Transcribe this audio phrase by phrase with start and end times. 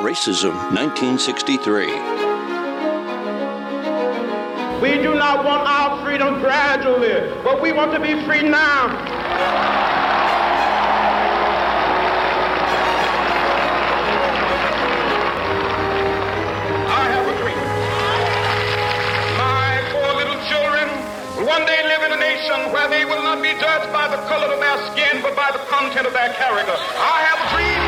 [0.00, 1.84] Racism 1963.
[4.80, 8.88] We do not want our freedom gradually, but we want to be free now.
[16.88, 17.60] I have a dream.
[19.36, 20.88] My four little children
[21.36, 24.16] will one day live in a nation where they will not be judged by the
[24.32, 26.72] color of their skin, but by the content of their character.
[26.72, 27.79] I have a dream.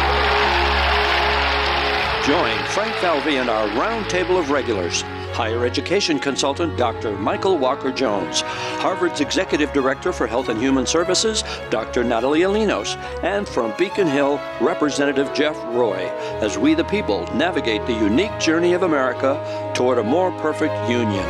[2.26, 5.02] Join Frank Falvey and our roundtable of regulars.
[5.32, 7.18] Higher education consultant Dr.
[7.18, 12.04] Michael Walker Jones, Harvard's executive director for Health and Human Services, Dr.
[12.04, 15.96] Natalie Alinos, and from Beacon Hill, Representative Jeff Roy,
[16.40, 21.26] as we the people navigate the unique journey of America toward a more perfect union.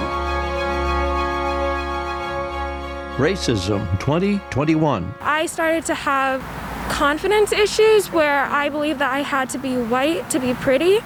[3.16, 5.14] Racism 2021.
[5.22, 6.42] I started to have
[6.88, 11.00] confidence issues where I believed that I had to be white to be pretty.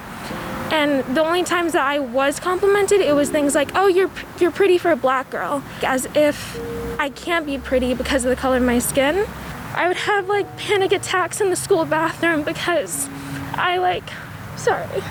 [0.71, 4.51] And the only times that I was complimented, it was things like, "Oh, you're you're
[4.51, 6.59] pretty for a black girl," as if
[6.99, 9.25] I can't be pretty because of the color of my skin.
[9.75, 13.07] I would have like panic attacks in the school bathroom because
[13.53, 14.09] I like
[14.57, 15.01] sorry.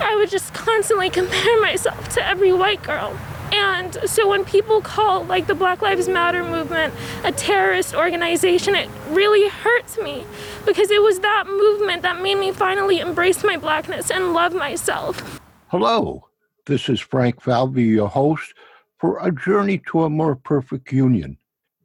[0.00, 3.16] I would just constantly compare myself to every white girl.
[3.52, 8.88] And so when people call like the Black Lives Matter movement a terrorist organization, it
[9.10, 10.24] really hurts me
[10.64, 15.40] because it was that movement that made me finally embrace my blackness and love myself.
[15.68, 16.28] Hello,
[16.66, 18.54] this is Frank Falvey, your host
[18.98, 21.36] for A Journey to a More Perfect Union.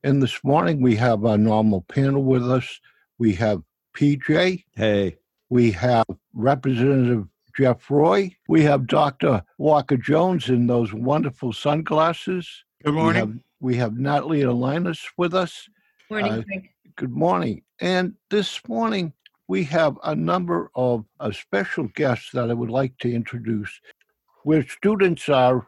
[0.04, 2.80] And this morning we have our normal panel with us.
[3.18, 3.62] We have
[3.96, 5.18] PJ, Hey.
[5.50, 7.28] we have Representative
[7.60, 9.44] Jeff Roy, we have Dr.
[9.58, 12.48] Walker Jones in those wonderful sunglasses.
[12.86, 13.20] Good We morning.
[13.20, 15.68] have, we have Natalie Alinas with us.
[16.10, 16.44] Morning, Uh,
[16.96, 17.64] Good morning.
[17.82, 19.12] And this morning,
[19.50, 23.82] we have a number of uh, special guests that I would like to introduce.
[24.44, 25.68] Where students are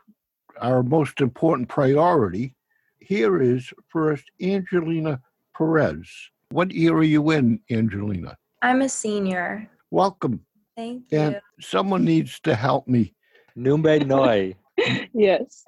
[0.61, 2.55] our most important priority,
[2.99, 5.19] here is first Angelina
[5.57, 6.07] Perez.
[6.51, 8.37] What year are you in, Angelina?
[8.61, 9.69] I'm a senior.
[9.89, 10.45] Welcome.
[10.81, 11.39] Thank And you.
[11.59, 13.13] someone needs to help me.
[13.55, 14.55] Numbe Noi.
[15.13, 15.63] Yes,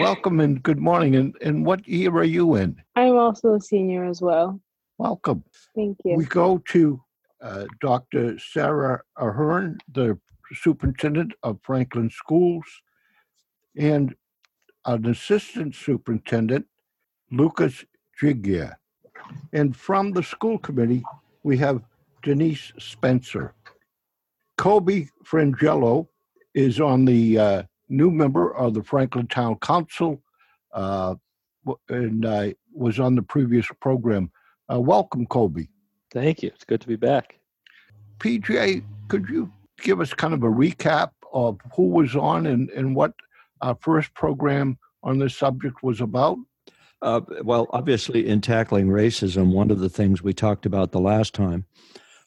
[0.00, 1.16] Welcome and good morning.
[1.16, 2.80] And, and what year are you in?
[2.96, 4.58] I'm also a senior as well.
[4.96, 5.44] Welcome.
[5.76, 6.16] Thank you.
[6.16, 7.02] We go to
[7.42, 8.38] uh, Dr.
[8.38, 10.18] Sarah Ahern, the
[10.54, 12.64] superintendent of Franklin Schools,
[13.76, 14.14] and
[14.86, 16.64] an assistant superintendent,
[17.30, 17.84] Lucas
[18.18, 18.76] Giguere.
[19.52, 21.02] And from the school committee,
[21.42, 21.82] we have
[22.22, 23.52] Denise Spencer.
[24.56, 26.08] Cobi Frongillo
[26.54, 30.22] is on the uh, new member of the Franklin Town Council
[30.72, 31.14] uh,
[31.88, 34.30] and uh, was on the previous program.
[34.72, 35.66] Uh, welcome, Kobe.
[36.12, 36.50] Thank you.
[36.54, 37.38] It's good to be back.
[38.18, 39.50] PJ, could you
[39.80, 43.12] give us kind of a recap of who was on and, and what
[43.60, 46.38] our first program on this subject was about?
[47.02, 51.34] Uh, well, obviously, in tackling racism, one of the things we talked about the last
[51.34, 51.66] time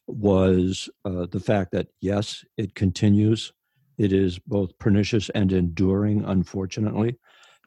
[0.07, 3.53] was uh, the fact that, yes, it continues.
[3.97, 7.17] It is both pernicious and enduring, unfortunately,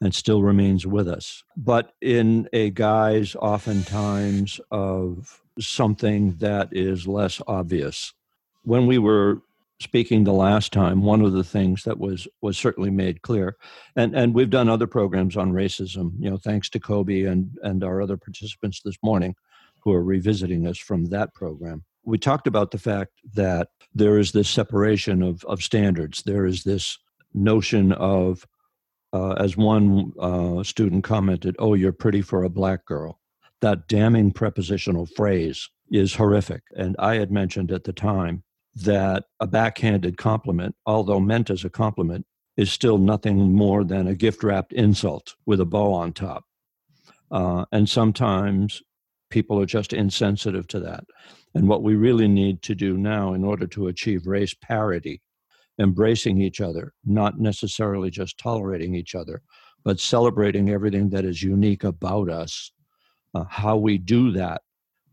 [0.01, 1.43] and still remains with us.
[1.57, 8.15] But in a guise, oftentimes, of something that is less obvious.
[8.63, 9.43] When we were
[9.81, 13.57] speaking the last time, one of the things that was was certainly made clear,
[13.97, 16.13] and and we've done other programs on racism.
[16.19, 19.35] You know, thanks to Cobi and and our other participants this morning,
[19.83, 21.85] who are revisiting us from that program.
[22.05, 26.23] We talked about the fact that there is this separation of of standards.
[26.23, 26.99] There is this
[27.35, 28.47] notion of,
[29.13, 33.21] uh, as one uh, student commented, "Oh, you're pretty for a black girl."
[33.61, 38.45] That damning prepositional phrase is horrific, and I had mentioned at the time
[38.75, 44.15] that a backhanded compliment, although meant as a compliment, is still nothing more than a
[44.15, 46.45] gift wrapped insult with a bow on top.
[47.31, 48.83] Uh, and sometimes
[49.31, 51.05] people are just insensitive to that.
[51.55, 55.23] And what we really need to do now in order to achieve race parity,
[55.79, 59.43] embracing each other, not necessarily just tolerating each other,
[59.85, 62.73] but celebrating everything that is unique about us,
[63.35, 64.63] uh, how we do that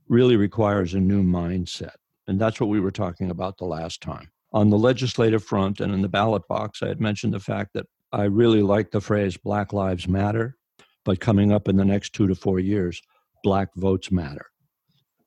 [0.09, 1.95] really requires a new mindset.
[2.27, 4.29] And that's what we were talking about the last time.
[4.53, 7.85] On the legislative front and in the ballot box, I had mentioned the fact that
[8.11, 10.57] I really like the phrase Black Lives Matter,
[11.03, 13.01] but coming up in the next two to four years,
[13.47, 14.47] Black Votes Matter.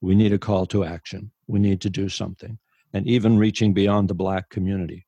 [0.02, 1.30] We need a call to action.
[1.46, 2.58] We need to do something.
[2.92, 5.06] And even reaching beyond the Black community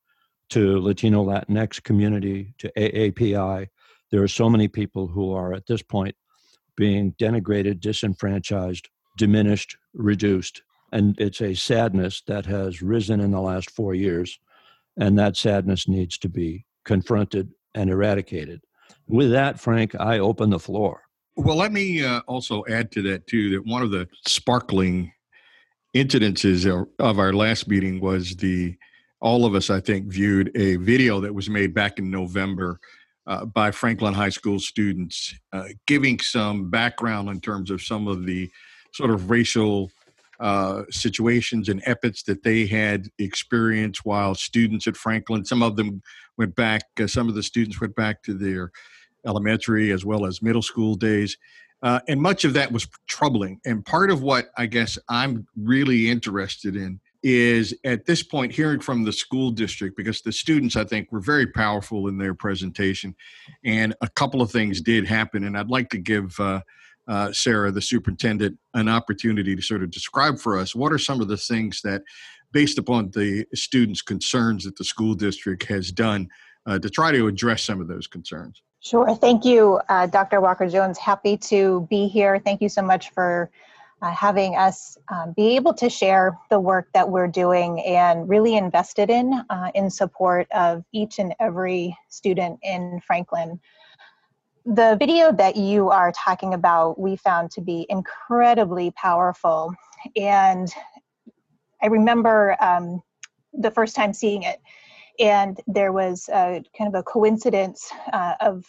[0.49, 3.67] to Latino Latinx community, to AAPI,
[4.11, 6.17] there are so many people who are at this point
[6.75, 8.89] being denigrated, disenfranchised,
[9.19, 10.63] diminished, reduced
[10.93, 14.39] and it's a sadness that has risen in the last four years,
[14.97, 18.61] and that sadness needs to be confronted and eradicated.
[19.09, 21.03] With that, Frank, I open the floor.
[21.37, 25.13] Well, let me uh, also add to that too that one of the sparkling
[25.95, 26.67] incidences
[26.99, 28.77] of our last meeting was the
[29.21, 32.81] all of us I think viewed a video that was made back in November
[33.27, 38.27] uh, by Franklin High School students, uh, giving some background in terms of some of
[38.27, 38.51] the
[38.93, 39.91] sort of racial
[40.41, 45.45] uh, situations and epics that they had experienced while students at Franklin.
[45.45, 46.03] Some of them
[46.37, 48.73] went back, uh, some of the students went back to their
[49.27, 51.37] elementary as well as middle school days.
[51.83, 53.61] Uh, and much of that was troubling.
[53.65, 58.81] And part of what I guess I'm really interested in is at this point hearing
[58.81, 63.15] from the school district because the students I think were very powerful in their presentation,
[63.65, 65.45] and a couple of things did happen.
[65.45, 66.61] And I'd like to give uh,
[67.09, 71.21] uh, Sarah, the superintendent, an opportunity to sort of describe for us what are some
[71.21, 72.03] of the things that,
[72.53, 76.29] based upon the students' concerns that the school district has done,
[76.67, 78.63] uh, to try to address some of those concerns.
[78.85, 79.15] Sure.
[79.15, 80.41] Thank you, uh, Dr.
[80.41, 80.99] Walker Jones.
[80.99, 82.41] Happy to be here.
[82.41, 83.49] Thank you so much for
[84.03, 88.57] uh, having us um, be able to share the work that we're doing and really
[88.57, 93.61] invested in uh, in support of each and every student in Franklin.
[94.67, 99.73] The video that you are talking about, we found to be incredibly powerful.
[100.17, 100.69] And
[101.81, 103.01] I remember um,
[103.53, 104.61] the first time seeing it
[105.23, 108.67] and there was a, kind of a coincidence uh, of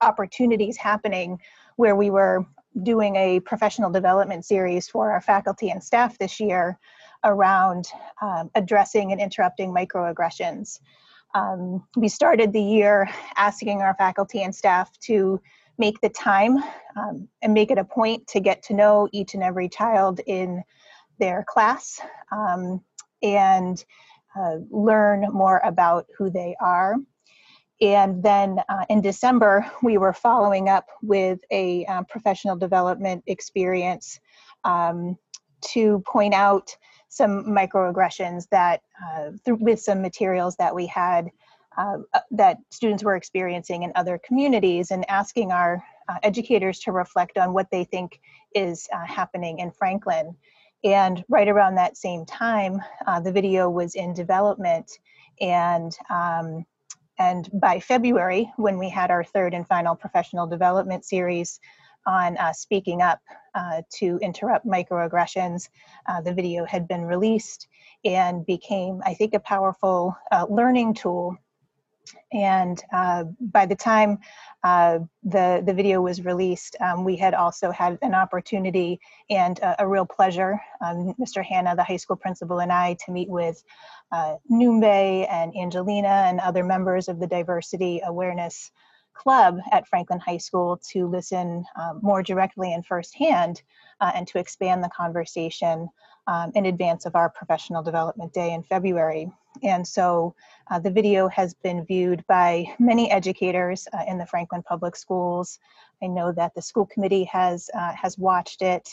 [0.00, 1.38] opportunities happening
[1.76, 2.46] where we were
[2.82, 6.78] doing a professional development series for our faculty and staff this year
[7.24, 7.86] around
[8.22, 10.80] um, addressing and interrupting microaggressions.
[11.34, 15.40] Um, we started the year asking our faculty and staff to
[15.78, 16.58] make the time
[16.96, 20.62] um, and make it a point to get to know each and every child in
[21.18, 22.00] their class
[22.30, 22.80] um,
[23.22, 23.84] and
[24.38, 26.96] uh, learn more about who they are.
[27.80, 34.20] And then uh, in December, we were following up with a um, professional development experience
[34.64, 35.18] um,
[35.72, 36.76] to point out
[37.08, 41.30] some microaggressions that, uh, th- with some materials that we had
[41.76, 46.92] uh, uh, that students were experiencing in other communities, and asking our uh, educators to
[46.92, 48.20] reflect on what they think
[48.54, 50.36] is happening in Franklin.
[50.84, 54.90] And right around that same time, uh, the video was in development.
[55.40, 56.64] And, um,
[57.18, 61.58] and by February, when we had our third and final professional development series
[62.06, 63.20] on uh, speaking up
[63.54, 65.68] uh, to interrupt microaggressions,
[66.06, 67.66] uh, the video had been released
[68.04, 71.38] and became, I think, a powerful uh, learning tool
[72.32, 74.18] and uh, by the time
[74.62, 79.76] uh, the the video was released, um, we had also had an opportunity and uh,
[79.78, 81.44] a real pleasure, um, Mr.
[81.44, 83.62] Hanna, the high school principal, and I, to meet with
[84.12, 88.70] uh, and Angelina and other members of the Diversity Awareness
[89.14, 93.62] Club at Franklin High School to listen um, more directly and firsthand
[94.00, 95.88] uh, and to expand the conversation
[96.26, 99.30] um, in advance of our professional development day in February.
[99.62, 100.34] And so
[100.70, 105.58] uh, the video has been viewed by many educators uh, in the Franklin Public Schools.
[106.02, 108.88] I know that the school committee has, uh, has watched it.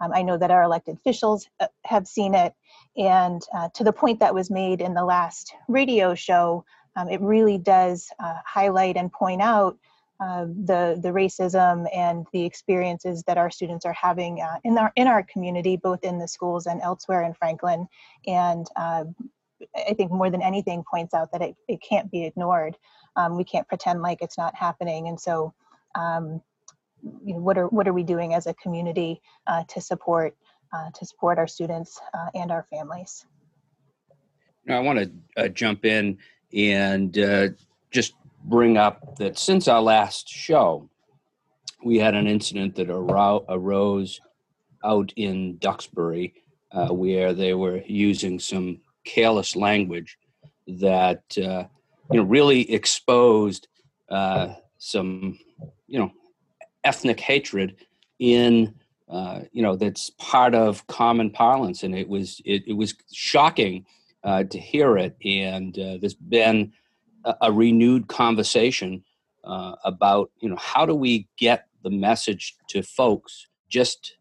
[0.00, 2.54] Um, I know that our elected officials uh, have seen it.
[2.96, 6.64] And uh, to the point that was made in the last radio show,
[6.96, 9.76] um, it really does uh, highlight and point out
[10.20, 14.92] uh, the the racism and the experiences that our students are having uh, in our
[14.94, 17.88] in our community, both in the schools and elsewhere in Franklin.
[18.26, 19.04] And uh,
[19.74, 22.76] I think more than anything points out that it, it can't be ignored.
[23.16, 25.08] Um, we can't pretend like it's not happening.
[25.08, 25.52] And so,
[25.94, 26.40] um,
[27.24, 30.36] you know, what are what are we doing as a community uh, to support
[30.72, 33.26] uh, to support our students uh, and our families?
[34.64, 36.18] Now, I want to jump in
[36.52, 37.12] and
[37.90, 38.14] just
[38.44, 40.88] bring up that since our last show,
[41.84, 44.20] we had an incident that arose
[44.84, 46.34] out in Duxbury
[46.72, 50.18] uh, where they were using some careless language
[50.66, 51.64] that uh,
[52.10, 53.68] you know really exposed
[54.10, 55.38] uh, some
[55.86, 56.12] you know
[56.84, 57.76] ethnic hatred
[58.18, 58.74] in
[59.08, 63.84] uh, you know that's part of common parlance, and it was it, it was shocking
[64.24, 65.16] uh, to hear it.
[65.24, 66.72] And uh, there's been
[67.40, 69.02] a, renewed conversation
[69.44, 74.16] uh, about you know how do we get the message to folks just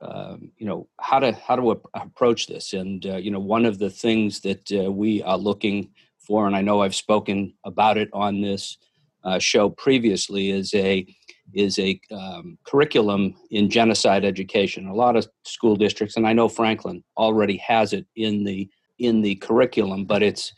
[0.00, 3.78] um, you know how to how to approach this and uh, you know one of
[3.78, 8.08] the things that uh, we are looking for and i know i've spoken about it
[8.12, 8.78] on this
[9.24, 11.06] uh, show previously is a
[11.52, 14.86] is a um, curriculum in genocide education.
[14.86, 19.20] A lot of school districts, and I know Franklin already has it in the in
[19.20, 20.52] the curriculum, but it's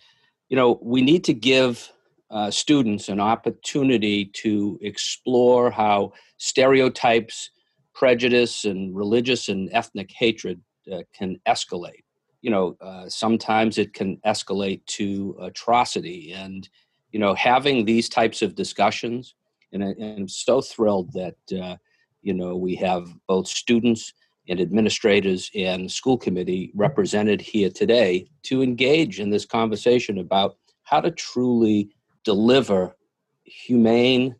[0.48, 1.90] you know we need to give
[2.30, 7.50] uh, students an opportunity to explore how stereotypes,
[7.94, 10.60] prejudice, and religious and ethnic hatred
[10.92, 12.04] uh, can escalate.
[12.42, 16.68] You know, uh, sometimes it can escalate to atrocity, and
[17.12, 19.34] you know, having these types of discussions
[19.72, 21.76] and, I, am so thrilled that uh,
[22.22, 24.12] you know we have both students
[24.48, 31.00] and administrators and school committee represented here today to engage in this conversation about how
[31.00, 31.90] to truly
[32.24, 32.96] deliver
[33.44, 34.34] humane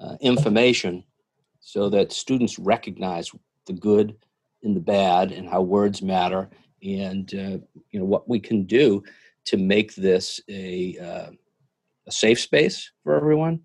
[0.00, 1.04] uh, information
[1.60, 3.30] so that students recognize
[3.66, 4.16] the good
[4.62, 6.48] and the bad and how words matter
[6.82, 7.58] and uh,
[7.90, 9.02] you know what we can do
[9.44, 11.30] to make this a, uh,
[12.06, 13.60] a safe space for everyone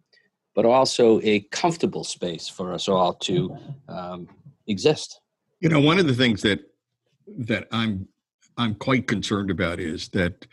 [0.56, 3.56] but also a comfortable space for us all to
[3.88, 4.28] um,
[4.68, 5.22] exist.
[5.60, 6.60] You know, one of the things that
[7.38, 8.08] that I'm
[8.58, 10.46] I'm quite concerned about is that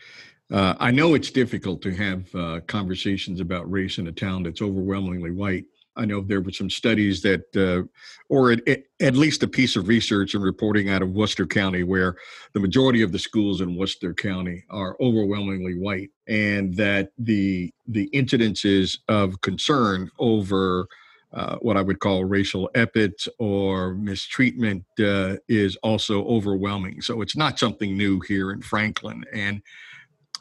[0.51, 4.61] uh, I know it's difficult to have uh, conversations about race in a town that's
[4.61, 5.65] overwhelmingly white,
[5.97, 7.89] I know there were some studies that, uh,
[8.29, 8.61] or at,
[9.01, 12.15] at, least a piece of research and reporting out of Worcester County, where
[12.53, 18.09] the majority of the schools in Worcester County are overwhelmingly white, and that the the
[18.13, 20.87] incidences of concern over
[21.33, 27.01] uh, what I would call racial epithets or mistreatment uh, is also overwhelming.
[27.01, 29.61] So it's not something new here in Franklin, and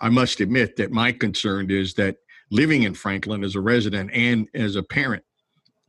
[0.00, 2.16] I must admit that my concern is that
[2.50, 5.25] living in Franklin as a resident and as a parent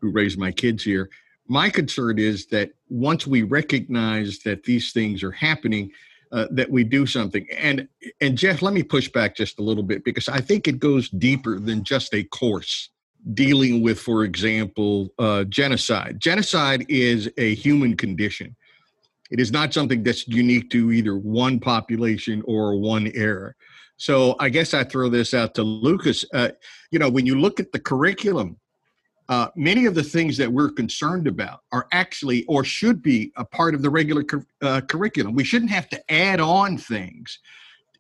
[0.02, 1.10] who raised my kids here.
[1.48, 5.92] My concern is that once we recognize that these things are happening,
[6.32, 7.48] uh, that we do something.
[7.58, 7.88] And
[8.20, 11.10] and Jeff, let me push back just a little bit because I think it goes
[11.10, 12.90] deeper than just a course
[13.34, 16.20] dealing with, for example, uh, genocide.
[16.20, 18.56] Genocide is a human condition.
[19.30, 23.54] It is not something that's unique to either one population or one era.
[23.98, 26.24] So I guess I throw this out to Lucas.
[26.34, 26.50] Uh,
[26.92, 28.58] you know, when you look at the curriculum
[29.30, 33.44] uh, many of the things that we're concerned about are actually or should be a
[33.44, 34.24] part of the regular
[34.62, 35.36] uh, curriculum.
[35.36, 37.40] We shouldn't have to add on things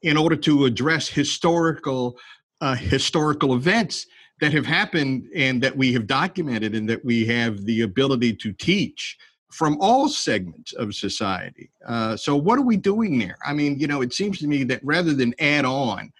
[0.03, 2.17] in order to address historical
[2.61, 4.07] uh, historical events
[4.39, 8.53] that have happened and that we have documented and that we have the ability to
[8.53, 9.17] teach
[9.51, 11.69] from all segments of society.
[11.87, 13.37] Uh, so, what are we doing there?
[13.45, 16.11] I mean, you know, it seems to me that rather than add on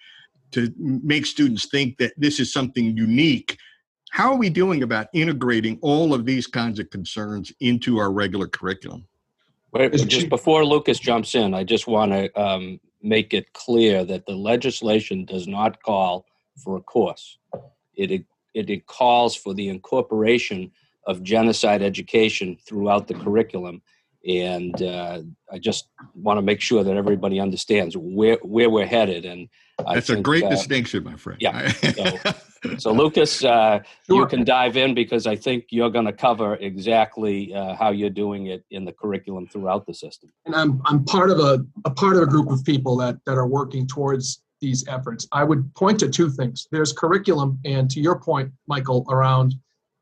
[0.52, 3.58] to make students think that this is something unique
[4.10, 8.48] how are we doing about integrating all of these kinds of concerns into our regular
[8.48, 9.06] curriculum?
[9.72, 14.24] Wait, just before Lucas jumps in, I just want to um, make it clear that
[14.26, 16.24] the legislation does not call
[16.56, 17.38] for a course.
[17.98, 18.24] It,
[18.54, 20.70] it, it calls for the incorporation
[21.06, 23.82] of genocide education throughout the curriculum.
[24.26, 29.24] And uh, I just want to make sure that everybody understands where, where we're headed.
[29.24, 29.48] And
[29.86, 31.40] I that's think, a great uh, distinction, my friend.
[31.40, 31.70] Yeah.
[31.70, 32.18] So,
[32.78, 34.20] so Lucas, uh, sure.
[34.20, 38.10] you can dive in because I think you're going to cover exactly uh, how you're
[38.10, 40.30] doing it in the curriculum throughout the system.
[40.44, 43.38] And I'm I'm part of a, a part of a group of people that that
[43.38, 45.26] are working towards these efforts.
[45.32, 46.66] I would point to two things.
[46.70, 49.54] There's curriculum, and to your point, Michael, around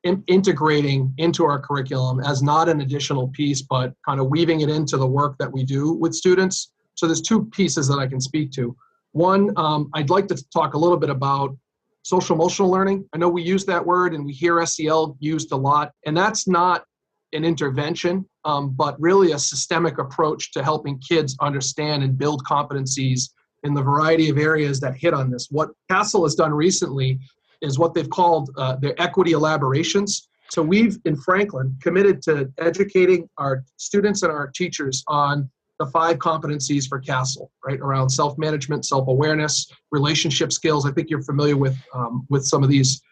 [0.04, 4.70] in, integrating into our curriculum as not an additional piece, but kind of weaving it
[4.70, 6.72] into the work that we do with students.
[6.94, 8.76] So there's two pieces that I can speak to.
[9.12, 11.56] One, um, I'd like to talk a little bit about
[12.02, 13.04] social emotional learning.
[13.12, 16.46] I know we use that word and we hear SEL used a lot, and that's
[16.46, 16.84] not
[17.32, 23.30] an intervention, um, but really a systemic approach to helping kids understand and build competencies
[23.66, 25.48] in the variety of areas that hit on this.
[25.50, 27.18] What CASEL has done recently
[27.60, 30.28] is what they've called uh, their equity elaborations.
[30.50, 36.16] So we've in Franklin committed to educating our students and our teachers on the five
[36.18, 37.80] competencies for CASEL, right?
[37.80, 40.86] Around self-management, self-awareness, relationship skills.
[40.86, 43.02] I think you're familiar with um, with some of these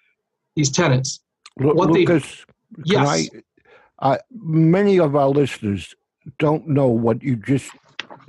[0.56, 1.20] these tenets.
[1.60, 2.46] L- what Lucas,
[2.78, 3.08] they, yes.
[3.08, 3.28] I,
[3.98, 5.94] uh, many of our listeners
[6.38, 7.70] don't know what you just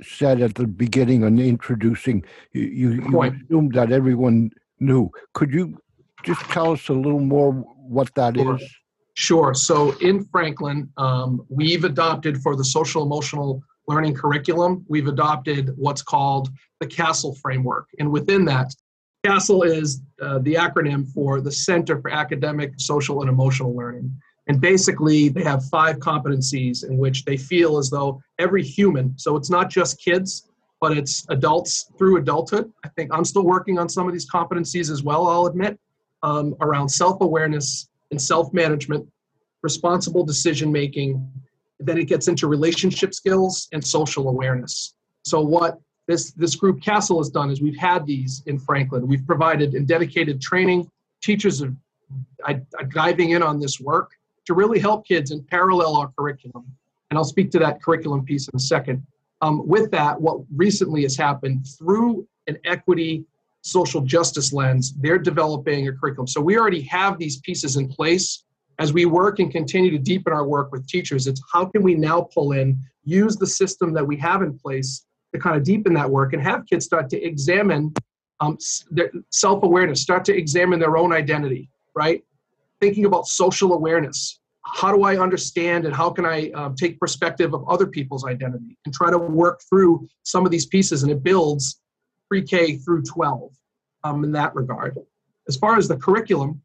[0.02, 2.24] said at the beginning and introducing.
[2.52, 4.50] You, you, you assumed that everyone
[4.80, 5.10] knew.
[5.34, 5.78] Could you
[6.24, 8.56] just tell us a little more what that sure.
[8.56, 8.76] is?
[9.14, 9.54] Sure.
[9.54, 16.02] So in Franklin, um, we've adopted for the social emotional learning curriculum, we've adopted what's
[16.02, 16.48] called
[16.80, 17.86] the CASEL framework.
[17.98, 18.74] And within that,
[19.24, 24.14] CASEL is uh, the acronym for the Center for Academic, Social, and Emotional Learning.
[24.48, 29.36] And basically, they have five competencies in which they feel as though every human, so
[29.36, 30.48] it's not just kids,
[30.80, 32.72] but it's adults through adulthood.
[32.84, 35.78] I think I'm still working on some of these competencies as well, I'll admit,
[36.22, 39.06] um, around self awareness and self management,
[39.62, 41.28] responsible decision making.
[41.80, 44.94] Then it gets into relationship skills and social awareness.
[45.24, 49.08] So what this this group CASEL has done is we've had these in Franklin.
[49.08, 50.88] We've provided and dedicated training.
[51.20, 51.74] Teachers are,
[52.44, 54.12] are diving in on this work
[54.46, 56.64] to really help kids and parallel our curriculum.
[57.10, 59.04] And I'll speak to that curriculum piece in a second.
[59.42, 63.24] Um, with that, what recently has happened through an equity
[63.62, 66.26] social justice lens, they're developing a curriculum.
[66.26, 68.44] So we already have these pieces in place.
[68.78, 71.94] As we work and continue to deepen our work with teachers, it's how can we
[71.94, 75.94] now pull in, use the system that we have in place to kind of deepen
[75.94, 77.92] that work and have kids start to examine
[78.40, 78.58] um,
[78.90, 82.22] their self-awareness, start to examine their own identity, right?
[82.80, 84.40] Thinking about social awareness.
[84.62, 88.76] How do I understand and how can I um, take perspective of other people's identity
[88.84, 91.80] and try to work through some of these pieces and it builds
[92.28, 93.52] pre-K through 12
[94.04, 94.98] um, in that regard.
[95.48, 96.60] As far as the curriculum,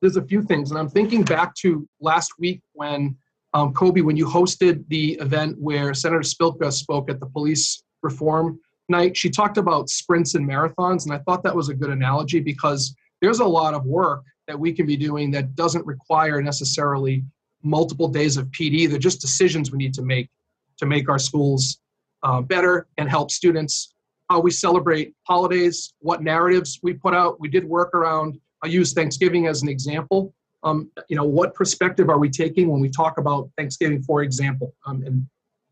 [0.00, 3.16] there's a few things, and I'm thinking back to last week when
[3.54, 8.60] um, Cobi, when you hosted the event where Senator Spilka spoke at the police reform
[8.88, 12.40] night, she talked about sprints and marathons, and I thought that was a good analogy
[12.40, 17.24] because there's a lot of work that we can be doing that doesn't require necessarily
[17.62, 18.88] multiple days of PD.
[18.88, 20.28] They're just decisions we need to make
[20.78, 21.78] to make our schools
[22.22, 23.94] uh, better and help students
[24.28, 27.40] how we celebrate holidays, what narratives we put out.
[27.40, 30.34] We did work around, I use Thanksgiving as an example.
[30.64, 34.74] Um, you know, what perspective are we taking when we talk about Thanksgiving, for example?
[34.86, 35.26] Um, and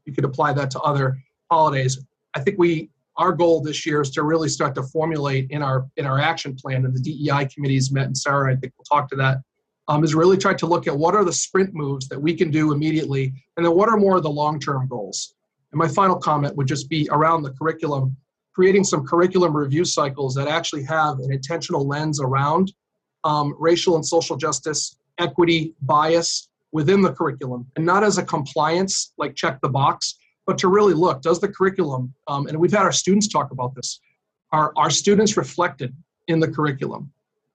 [0.05, 1.19] you could apply that to other
[1.51, 1.99] holidays.
[2.35, 5.87] I think we, our goal this year is to really start to formulate in our
[5.97, 9.09] in our action plan, and the DEI committees met, and Sarah, I think we'll talk
[9.11, 9.39] to that.
[9.87, 12.51] Um, is really try to look at what are the sprint moves that we can
[12.51, 15.35] do immediately, and then what are more of the long-term goals.
[15.73, 18.17] And my final comment would just be around the curriculum
[18.55, 22.73] creating some curriculum review cycles that actually have an intentional lens around
[23.25, 29.13] um, racial and social justice, equity, bias within the curriculum, and not as a compliance,
[29.19, 32.83] like check the box, but to really look does the curriculum, um, and we've had
[32.83, 34.01] our students talk about this,
[34.53, 35.95] are our students reflected
[36.29, 37.11] in the curriculum?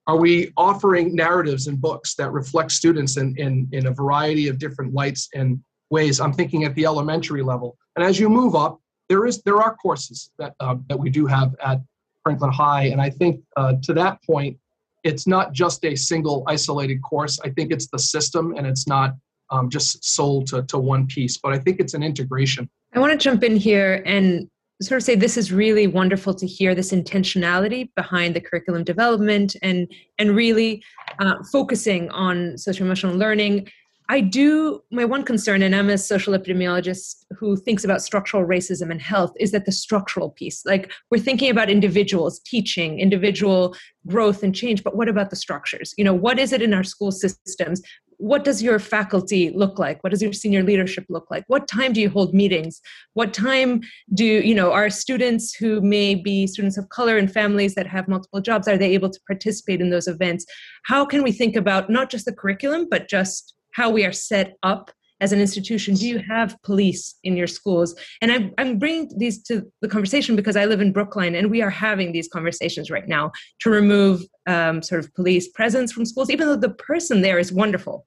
[0.07, 4.57] Are we offering narratives and books that reflect students in, in, in a variety of
[4.57, 6.19] different lights and ways?
[6.19, 7.77] I'm thinking at the elementary level.
[7.95, 11.25] And as you move up, there is there are courses that uh, that we do
[11.25, 11.81] have at
[12.23, 14.57] Franklin High, and I think uh, to that point,
[15.03, 17.39] it's not just a single isolated course.
[17.43, 19.15] I think it's the system, and it's not
[19.49, 21.37] um, just sold to to one piece.
[21.37, 22.69] But I think it's an integration.
[22.93, 24.49] I want to jump in here and
[24.81, 29.55] sort of say this is really wonderful to hear this intentionality behind the curriculum development
[29.61, 30.83] and and really
[31.19, 33.67] uh, focusing on social emotional learning
[34.11, 38.89] I do, my one concern, and I'm a social epidemiologist who thinks about structural racism
[38.89, 40.65] and health, is that the structural piece.
[40.65, 43.75] Like we're thinking about individuals, teaching, individual
[44.07, 45.93] growth and change, but what about the structures?
[45.95, 47.83] You know, what is it in our school systems?
[48.19, 50.03] What does your faculty look like?
[50.03, 51.45] What does your senior leadership look like?
[51.47, 52.81] What time do you hold meetings?
[53.13, 53.81] What time
[54.13, 58.09] do, you know, our students who may be students of color and families that have
[58.09, 60.45] multiple jobs, are they able to participate in those events?
[60.83, 64.57] How can we think about not just the curriculum, but just how we are set
[64.63, 67.95] up as an institution do you have police in your schools?
[68.21, 71.61] And I'm, I'm bringing these to the conversation because i live in brookline and we
[71.61, 76.29] are having these conversations right now to remove um, sort of police presence from schools
[76.29, 78.05] even though the person there is wonderful.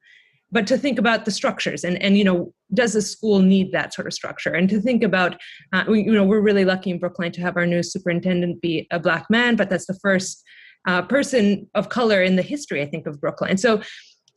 [0.51, 3.95] But to think about the structures and and you know does a school need that
[3.95, 4.53] sort of structure?
[4.53, 5.41] And to think about
[5.73, 8.87] uh, we, you know we're really lucky in brookline to have our new superintendent be
[8.91, 10.43] a black man but that's the first
[10.87, 13.57] uh, person of color in the history i think of brookline.
[13.57, 13.83] So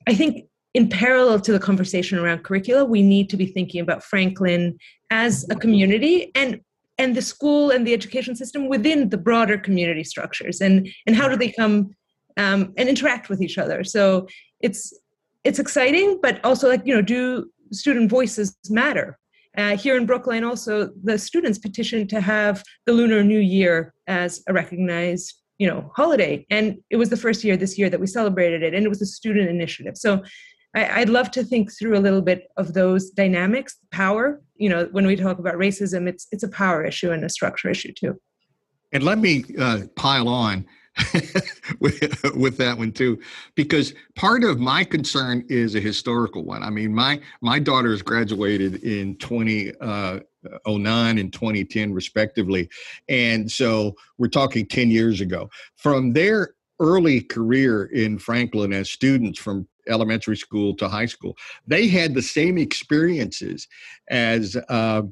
[0.07, 4.03] i think in parallel to the conversation around curricula, we need to be thinking about
[4.03, 4.77] Franklin
[5.09, 6.59] as a community and
[6.97, 11.29] and the school and the education system within the broader community structures and and how
[11.29, 11.91] do they come
[12.35, 13.85] um, and interact with each other.
[13.85, 14.27] So
[14.59, 14.93] it's
[15.45, 19.17] it's exciting but also like you know do student voices matter?
[19.57, 24.43] Uh, here in Brookline, also the students petitioned to have the lunar new year as
[24.49, 26.45] a recognized you know holiday.
[26.49, 29.01] And it was the first year this year that we celebrated it and it was
[29.01, 29.95] a student initiative.
[29.95, 30.21] So
[30.75, 34.41] I, would love to think through a little bit of those dynamics, power.
[34.57, 37.69] You know, when we talk about racism, it's it's a power issue and a structure
[37.69, 38.19] issue too.
[38.91, 40.65] And let me uh, pile on
[41.79, 43.19] with, with that one too,
[43.55, 46.61] because part of my concern is a historical one.
[46.61, 52.69] I mean, my my daughters graduated in 2009 uh, and 2010 respectively,
[53.07, 55.49] and so we're talking 10 years ago.
[55.77, 61.35] From their early career in Franklin as students from elementary school to high school.
[61.67, 63.67] They had the same experiences
[64.09, 65.03] as uh,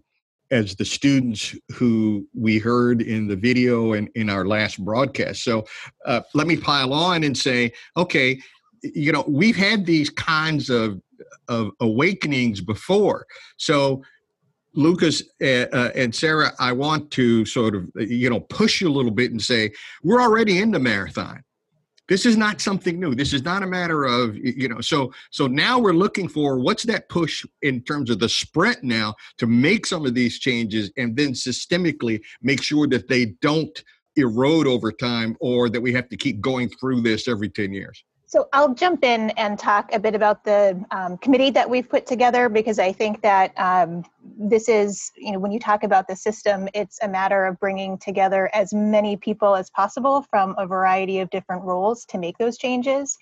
[0.52, 5.44] as the students who we heard in the video and in our last broadcast.
[5.44, 5.66] So
[6.06, 8.40] uh, let me pile on and say, okay,
[8.84, 11.02] you know, we've had these kinds of
[11.48, 13.26] of awakenings before.
[13.58, 14.04] So,
[14.76, 18.92] Lucas uh, uh, and Sarah, I want to sort of you know push you a
[18.92, 21.44] little bit and say we're already in the marathon.
[22.10, 23.16] This is not something new.
[23.16, 24.82] This is not a matter of you know.
[24.82, 29.16] So so now we're looking for what's that push in terms of the sprint now
[29.38, 33.84] to make some of these changes and then systemically make sure that they don't
[34.16, 38.04] erode over time or that we have to keep going through this every 10 years?
[38.34, 42.08] So I'll jump in and talk a bit about the um, committee that we've put
[42.08, 46.16] together because I think that um, this is, you know, when you talk about the
[46.16, 51.20] system, it's a matter of bringing together as many people as possible from a variety
[51.20, 53.20] of different roles to make those changes.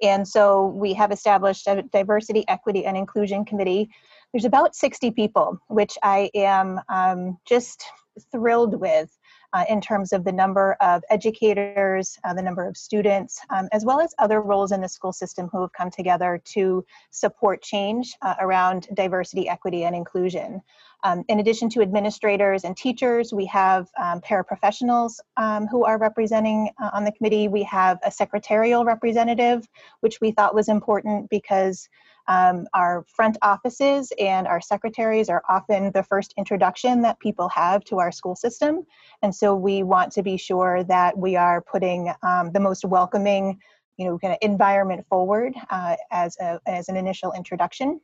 [0.00, 3.90] And so we have established a diversity, equity, and inclusion committee.
[4.32, 7.84] There's about 60 people, which I am um, just
[8.32, 9.14] thrilled with
[9.54, 13.84] uh, in terms of the number of educators, uh, the number of students, um, as
[13.84, 18.14] well as other roles in the school system who have come together to support change
[18.22, 20.60] uh, around diversity, equity, and inclusion.
[21.04, 26.70] Um, in addition to administrators and teachers, we have um, paraprofessionals um, who are representing
[26.82, 27.46] uh, on the committee.
[27.46, 29.68] We have a secretarial representative,
[30.00, 31.88] which we thought was important because
[32.26, 37.84] um, our front offices and our secretaries are often the first introduction that people have
[37.84, 38.86] to our school system.
[39.22, 43.60] And so we want to be sure that we are putting um, the most welcoming
[43.96, 48.00] you know, kind of environment forward uh, as, a, as an initial introduction.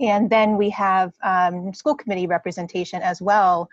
[0.00, 3.68] And then we have um, school committee representation as well,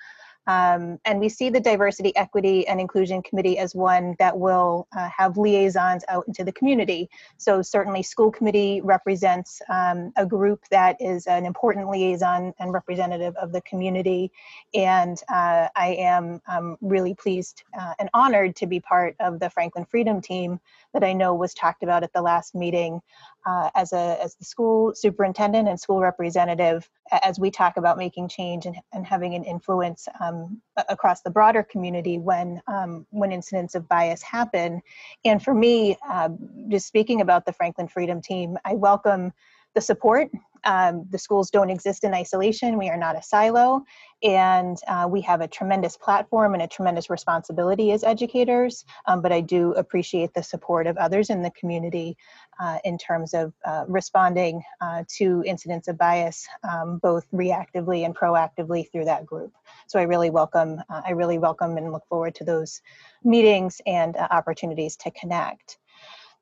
[0.47, 5.10] um, and we see the Diversity, Equity, and Inclusion Committee as one that will uh,
[5.15, 7.10] have liaisons out into the community.
[7.38, 13.36] So certainly school committee represents um, a group that is an important liaison and representative
[13.36, 14.32] of the community.
[14.73, 19.49] And uh, I am um, really pleased uh, and honored to be part of the
[19.49, 20.60] Franklin Freedom Team
[20.93, 23.02] that I know was talked about at the last meeting
[23.50, 26.88] uh, as a as the school superintendent and school representative
[27.24, 31.64] as we talk about making change and, and having an influence um, across the broader
[31.64, 34.82] community when um, when incidents of bias happen
[35.26, 36.30] and for me uh,
[36.70, 39.34] just speaking about the franklin freedom team i welcome
[39.74, 40.30] the support
[40.66, 42.78] um, the schools don't exist in isolation.
[42.78, 43.84] We are not a silo.
[44.22, 48.86] And uh, we have a tremendous platform and a tremendous responsibility as educators.
[49.08, 52.18] Um, but I do appreciate the support of others in the community
[52.60, 58.15] uh, in terms of uh, responding uh, to incidents of bias, um, both reactively and
[58.15, 59.54] proactively through that group.
[59.88, 62.82] So I really welcome, uh, I really welcome and look forward to those
[63.24, 65.78] meetings and uh, opportunities to connect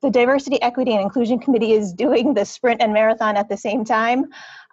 [0.00, 3.84] the Diversity, Equity, and Inclusion Committee is doing the sprint and marathon at the same
[3.84, 4.26] time.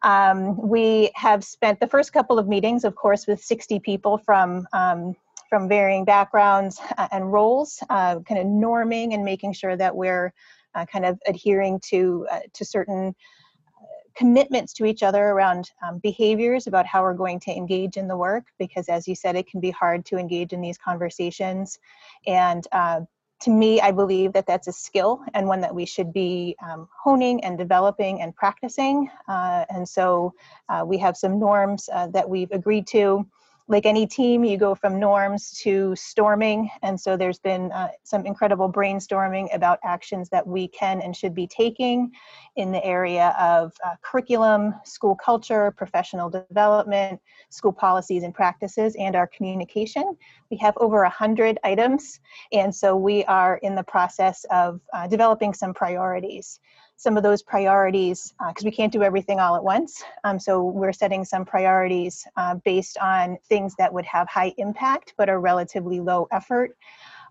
[0.03, 4.67] Um, we have spent the first couple of meetings, of course, with 60 people from
[4.73, 5.15] um,
[5.49, 6.81] from varying backgrounds
[7.11, 10.33] and roles, uh, kind of norming and making sure that we're
[10.75, 13.85] uh, kind of adhering to uh, to certain uh,
[14.15, 18.17] commitments to each other around um, behaviors about how we're going to engage in the
[18.17, 21.79] work because as you said it can be hard to engage in these conversations
[22.27, 23.01] and uh,
[23.41, 26.87] to me, I believe that that's a skill and one that we should be um,
[27.03, 29.09] honing and developing and practicing.
[29.27, 30.33] Uh, and so
[30.69, 33.25] uh, we have some norms uh, that we've agreed to
[33.67, 36.69] like any team, you go from norms to storming.
[36.83, 41.33] And so there's been uh, some incredible brainstorming about actions that we can and should
[41.33, 42.11] be taking
[42.55, 49.15] in the area of uh, curriculum, school culture, professional development, school policies and practices, and
[49.15, 50.15] our communication.
[50.51, 52.19] We have over 100 items.
[52.51, 56.59] And so we are in the process of uh, developing some priorities
[56.97, 60.03] some of those priorities because uh, we can't do everything all at once.
[60.23, 65.13] Um, so we're setting some priorities uh, based on things that would have high impact
[65.17, 66.77] but are relatively low effort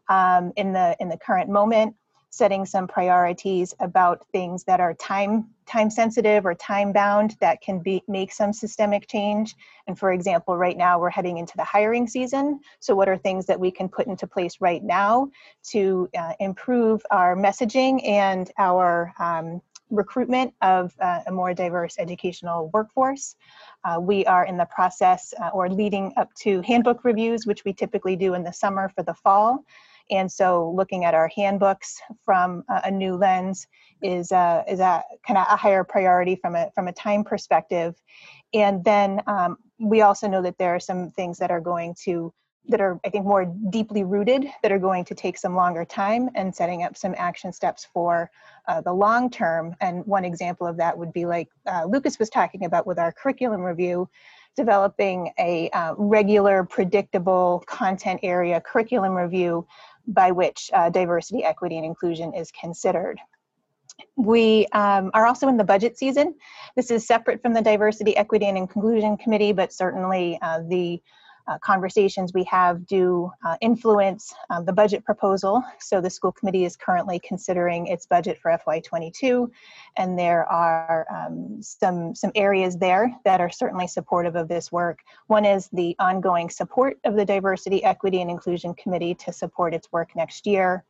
[0.08, 1.94] um, in the in the current moment
[2.34, 7.78] setting some priorities about things that are time time sensitive or time bound that can
[7.78, 9.54] be make some systemic change
[9.86, 13.46] and for example right now we're heading into the hiring season so what are things
[13.46, 15.28] that we can put into place right now
[15.62, 22.70] to uh, improve our messaging and our um, recruitment of uh, a more diverse educational
[22.72, 23.36] workforce.
[23.84, 27.72] Uh, we are in the process uh, or leading up to handbook reviews, which we
[27.72, 29.64] typically do in the summer for the fall.
[30.10, 33.66] And so looking at our handbooks from a, new lens
[34.02, 37.94] is, uh, is a kind of a higher priority from a, from a time perspective.
[38.52, 42.32] And then um, we also know that there are some things that are going to
[42.66, 46.30] that are i think more deeply rooted that are going to take some longer time
[46.34, 48.30] and setting up some action steps for
[48.68, 52.30] uh, the long term and one example of that would be like uh, lucas was
[52.30, 54.08] talking about with our curriculum review
[54.56, 59.66] developing a uh, regular predictable content area curriculum review
[60.06, 63.18] by which uh, diversity, equity, and inclusion is considered.
[64.16, 66.34] we um, are also in the budget season.
[66.76, 71.02] This is separate from the Diversity, Equity, and Inclusion Committee, but certainly uh, the
[71.46, 75.62] uh, conversations we have do uh, influence uh, the budget proposal.
[75.78, 79.50] So the school committee is currently considering its budget for FY22,
[79.96, 85.00] and there are um, some, some areas there that are certainly supportive of this work.
[85.26, 89.92] One is the ongoing support of the Diversity, Equity, and Inclusion Committee to support its
[89.92, 90.84] work next year.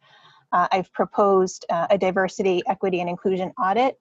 [0.52, 3.98] Uh, I've proposed uh, a diversity, equity, and inclusion audit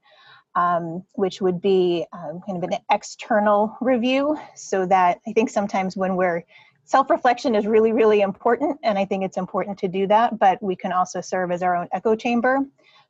[0.55, 4.37] um, which would be um, kind of an external review.
[4.55, 6.43] So that I think sometimes when we're
[6.85, 10.75] self-reflection is really really important and i think it's important to do that but we
[10.75, 12.59] can also serve as our own echo chamber.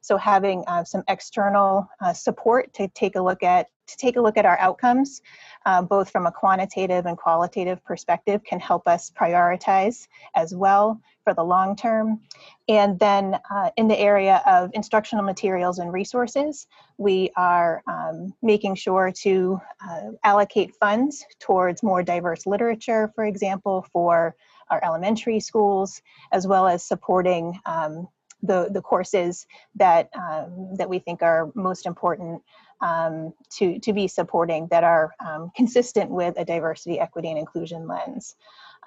[0.01, 4.21] So having uh, some external uh, support to take a look at to take a
[4.21, 5.21] look at our outcomes
[5.65, 11.33] uh, both from a quantitative and qualitative perspective can help us prioritize as well for
[11.33, 12.21] the long term.
[12.67, 18.75] And then uh, in the area of instructional materials and resources, we are um, making
[18.75, 24.35] sure to uh, allocate funds towards more diverse literature, for example, for
[24.69, 28.07] our elementary schools, as well as supporting um,
[28.41, 32.41] the, the courses that, um, that we think are most important
[32.81, 37.87] um, to, to be supporting that are um, consistent with a diversity, equity, and inclusion
[37.87, 38.35] lens.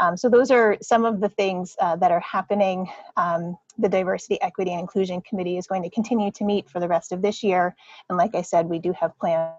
[0.01, 2.89] Um, so those are some of the things uh, that are happening.
[3.17, 6.89] Um, the Diversity, Equity, and Inclusion Committee is going to continue to meet for the
[6.89, 7.75] rest of this year.
[8.09, 9.53] And like I said, we do have plans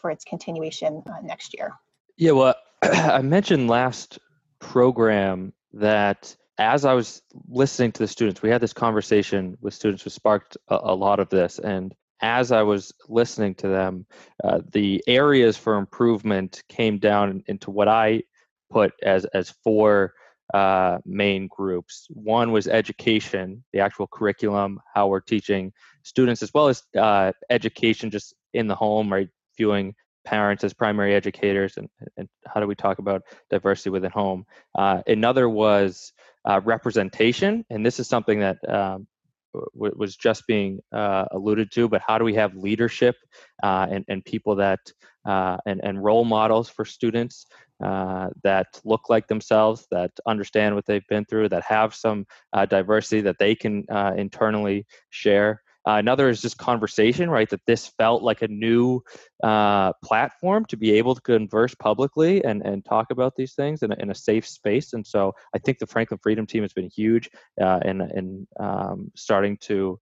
[0.00, 1.72] for its continuation uh, next year.
[2.16, 4.18] Yeah, well, I mentioned last
[4.60, 10.02] program that as I was listening to the students, we had this conversation with students
[10.02, 11.58] who sparked a, a lot of this.
[11.58, 14.06] And as I was listening to them,
[14.42, 18.22] uh, the areas for improvement came down into what I
[18.70, 20.14] put as as four
[20.52, 22.06] uh, main groups.
[22.10, 25.72] One was education, the actual curriculum, how we're teaching
[26.02, 29.28] students, as well as uh, education just in the home, right?
[29.56, 34.44] Viewing parents as primary educators, and, and how do we talk about diversity within home?
[34.74, 36.12] Uh, another was
[36.44, 39.06] uh, representation, and this is something that um,
[39.54, 43.16] w- was just being uh, alluded to, but how do we have leadership
[43.62, 44.80] uh, and, and people that
[45.26, 47.46] uh, and, and role models for students
[47.82, 52.64] uh, that look like themselves, that understand what they've been through, that have some uh,
[52.66, 55.60] diversity that they can uh, internally share.
[55.86, 57.50] Uh, another is just conversation, right?
[57.50, 59.02] That this felt like a new
[59.42, 63.92] uh, platform to be able to converse publicly and, and talk about these things in
[63.92, 64.94] a, in a safe space.
[64.94, 69.58] And so I think the Franklin Freedom Team has been huge in, in um, starting
[69.62, 70.00] to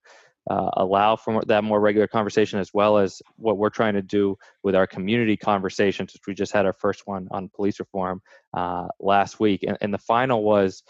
[0.51, 4.37] uh, allow for that more regular conversation as well as what we're trying to do
[4.63, 8.21] with our community conversations which we just had our first one on police reform
[8.55, 9.63] uh, last week.
[9.67, 10.83] And, and, the final was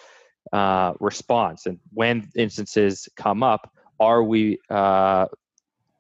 [0.52, 1.66] uh, response.
[1.66, 5.26] And when instances come up are we uh,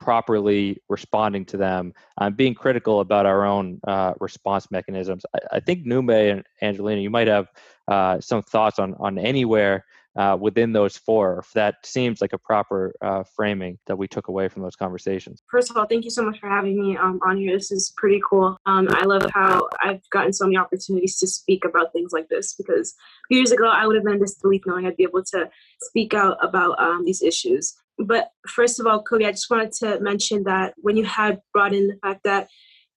[0.00, 1.92] properly responding to them?
[2.18, 5.24] I'm being critical about our own uh, response mechanisms.
[5.34, 7.46] I, I, think Numbe and angelina you might have
[7.86, 9.84] uh, some thoughts on on anywhere
[10.16, 14.48] uh, within those four, that seems like a proper uh, framing that we took away
[14.48, 15.42] from those conversations.
[15.50, 17.56] First of all, thank you so much for having me um, on here.
[17.56, 18.56] This is pretty cool.
[18.66, 22.54] Um, I love how I've gotten so many opportunities to speak about things like this
[22.54, 22.94] because
[23.30, 25.48] years ago I would have been disbelief knowing I'd be able to
[25.80, 27.74] speak out about um, these issues.
[27.98, 31.72] But first of all, Cody, I just wanted to mention that when you had brought
[31.72, 32.48] in the fact that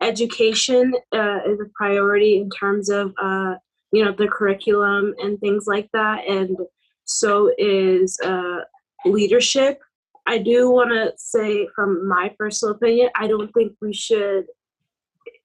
[0.01, 3.55] education uh, is a priority in terms of uh,
[3.91, 6.57] you know the curriculum and things like that and
[7.05, 8.61] so is uh,
[9.05, 9.79] leadership.
[10.27, 14.45] I do want to say, from my personal opinion, I don't think we should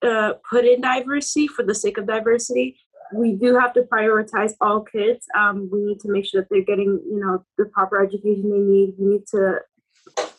[0.02, 2.78] uh, put in diversity for the sake of diversity.
[3.12, 5.26] We do have to prioritize all kids.
[5.36, 8.58] Um, we need to make sure that they're getting, you know, the proper education they
[8.58, 8.94] need.
[8.98, 9.60] We need to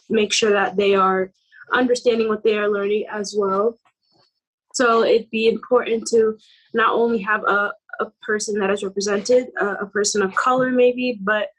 [0.09, 1.31] make sure that they are
[1.71, 3.77] understanding what they are learning as well.
[4.73, 6.37] So it'd be important to
[6.73, 11.49] not only have a, a person that is represented, a person of color maybe, but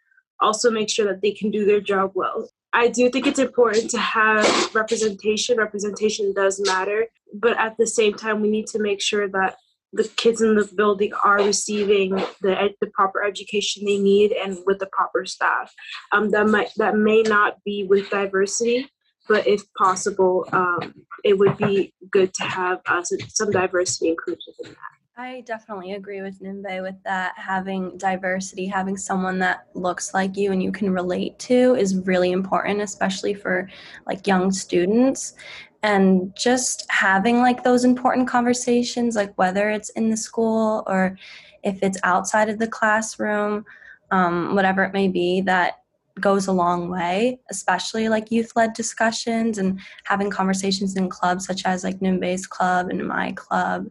[0.41, 2.49] also make sure that they can do their job well.
[2.73, 5.59] I do think it's important to have representation.
[5.59, 9.57] Representation does matter, but at the same time, we need to make sure that
[9.93, 14.79] the kids in the building are receiving the the proper education they need and with
[14.79, 15.71] the proper staff.
[16.13, 18.89] Um, that might that may not be with diversity,
[19.29, 24.71] but if possible, um, it would be good to have uh, some diversity included in
[24.71, 24.93] that.
[25.17, 27.35] I definitely agree with Nimbe with that.
[27.37, 32.33] Having diversity, having someone that looks like you and you can relate to is really
[32.33, 33.69] important, especially for
[34.07, 35.35] like young students.
[35.83, 41.19] And just having like those important conversations, like whether it's in the school or
[41.63, 43.65] if it's outside of the classroom,
[44.11, 45.82] um, whatever it may be, that
[46.21, 51.65] goes a long way, especially like youth led discussions and having conversations in clubs such
[51.65, 53.89] as like Nimbe's club and my club.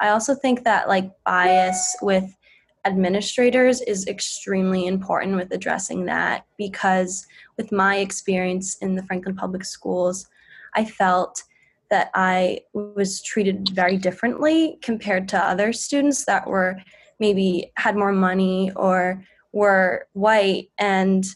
[0.00, 2.36] I also think that like bias with
[2.84, 9.64] administrators is extremely important with addressing that because with my experience in the Franklin Public
[9.64, 10.26] Schools,
[10.74, 11.42] I felt
[11.90, 16.80] that I was treated very differently compared to other students that were
[17.18, 21.26] maybe had more money or were white and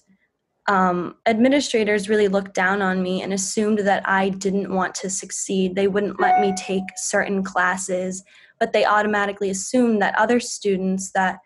[0.66, 5.74] um, administrators really looked down on me and assumed that I didn't want to succeed.
[5.74, 8.24] They wouldn't let me take certain classes,
[8.58, 11.40] but they automatically assumed that other students that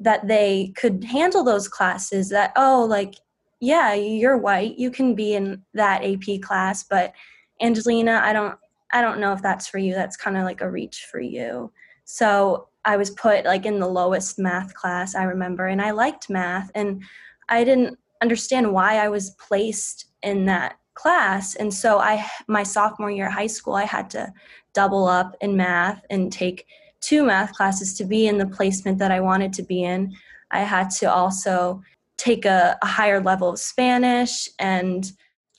[0.00, 2.28] that they could handle those classes.
[2.28, 3.14] That oh, like
[3.60, 7.14] yeah, you're white, you can be in that AP class, but
[7.62, 8.58] Angelina, I don't
[8.92, 9.94] I don't know if that's for you.
[9.94, 11.72] That's kind of like a reach for you.
[12.04, 16.28] So I was put like in the lowest math class I remember, and I liked
[16.28, 17.02] math, and
[17.48, 21.56] I didn't understand why I was placed in that class.
[21.56, 24.32] And so I my sophomore year of high school, I had to
[24.72, 26.66] double up in math and take
[27.00, 30.14] two math classes to be in the placement that I wanted to be in.
[30.50, 31.82] I had to also
[32.16, 35.10] take a, a higher level of Spanish, and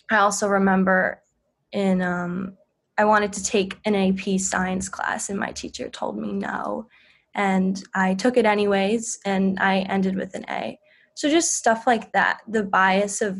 [0.10, 1.22] I also remember
[1.72, 2.58] in um,
[2.98, 6.88] I wanted to take an AP science class, and my teacher told me no.
[7.36, 10.78] And I took it anyways, and I ended with an A.
[11.16, 12.42] So, just stuff like that.
[12.48, 13.40] The bias of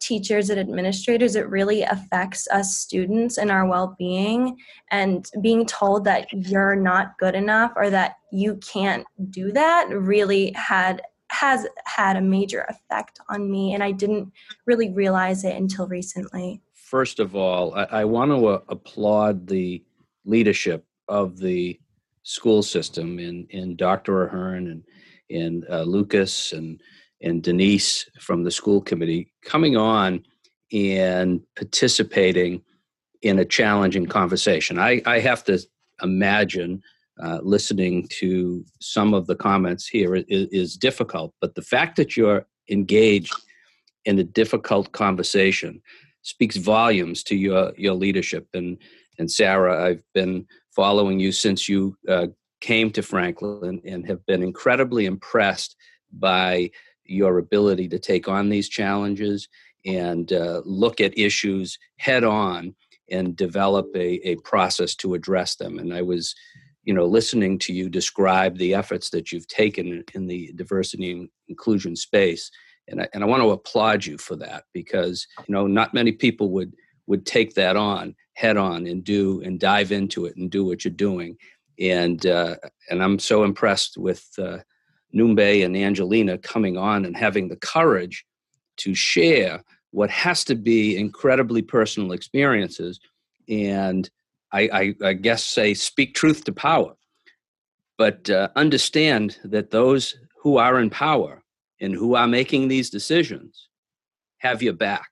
[0.00, 4.56] teachers and administrators, it really affects us students and our well being.
[4.90, 10.52] And being told that you're not good enough or that you can't do that really
[10.52, 14.30] had has had a major effect on me and i didn't
[14.66, 19.82] really realize it until recently first of all i, I want to uh, applaud the
[20.24, 21.80] leadership of the
[22.22, 24.84] school system in in dr ahern and
[25.28, 26.80] in uh, lucas and
[27.22, 30.22] and Denise from the school committee coming on
[30.72, 32.62] and participating
[33.22, 34.78] in a challenging conversation.
[34.78, 35.58] I, I have to
[36.02, 36.82] imagine
[37.22, 42.16] uh, listening to some of the comments here is, is difficult, but the fact that
[42.16, 43.34] you're engaged
[44.04, 45.80] in a difficult conversation
[46.22, 48.46] speaks volumes to your your leadership.
[48.52, 48.78] And
[49.18, 52.26] and Sarah, I've been following you since you uh,
[52.60, 55.76] came to Franklin and have been incredibly impressed
[56.12, 56.70] by
[57.08, 59.48] your ability to take on these challenges
[59.84, 62.74] and uh, look at issues head on
[63.10, 65.78] and develop a, a process to address them.
[65.78, 66.34] And I was,
[66.82, 71.28] you know, listening to you describe the efforts that you've taken in the diversity and
[71.48, 72.50] inclusion space.
[72.88, 76.12] And I, and I want to applaud you for that because, you know, not many
[76.12, 76.74] people would
[77.08, 80.84] would take that on head on and do and dive into it and do what
[80.84, 81.36] you're doing.
[81.78, 82.56] And uh,
[82.90, 84.58] and I'm so impressed with uh,
[85.16, 88.24] Numbe and Angelina coming on and having the courage
[88.78, 93.00] to share what has to be incredibly personal experiences
[93.48, 94.10] and
[94.52, 96.94] I, I, I guess say speak truth to power.
[97.98, 101.42] But uh, understand that those who are in power
[101.80, 103.68] and who are making these decisions
[104.38, 105.08] have your back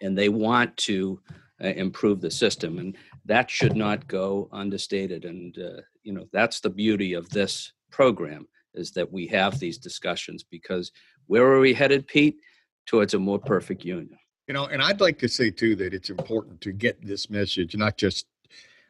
[0.00, 1.20] and they want to
[1.62, 6.60] uh, improve the system and that should not go understated and uh, you know that's
[6.60, 10.92] the beauty of this program is that we have these discussions because
[11.26, 12.36] where are we headed, Pete?
[12.86, 14.18] Towards a more perfect union.
[14.46, 17.74] You know, and I'd like to say too that it's important to get this message
[17.76, 18.26] not just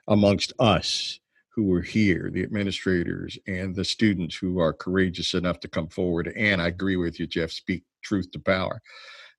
[0.09, 1.21] amongst us
[1.55, 6.33] who are here, the administrators and the students who are courageous enough to come forward.
[6.37, 8.83] And I agree with you, Jeff, speak truth to power.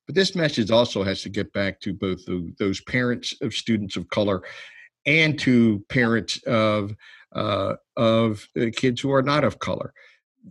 [0.06, 3.98] But this message also has to get back to both the, those parents of students
[3.98, 4.44] of color
[5.06, 6.96] and to parents of
[7.34, 9.94] uh, of kids who are not of color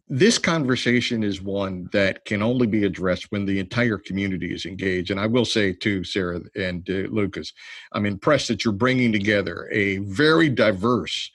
[0.08, 5.10] this conversation is one that can only be addressed when the entire community is engaged.
[5.10, 7.52] And I will say, too, Sarah and uh, Lucas,
[7.92, 11.30] I'm impressed that you're bringing together a very diverse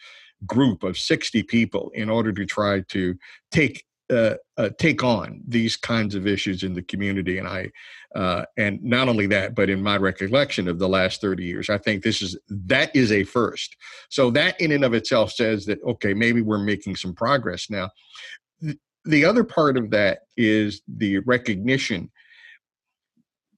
[0.46, 3.16] group of 60 people in order to try to
[3.52, 7.38] take uh, uh, take on these kinds of issues in the community.
[7.38, 7.70] And I,
[8.16, 11.78] uh, and not only that, but in my recollection of the last 30 years, I
[11.78, 13.76] think this is that is a first.
[14.10, 17.92] So that in and of itself says that okay, maybe we're making some progress now
[19.06, 22.12] the other part of that is the recognition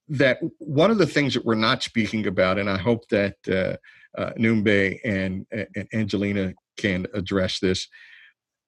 [0.08, 3.78] that one of the things that we're not speaking about, and I hope that uh,
[4.20, 7.88] uh, and, and Angelina can address this,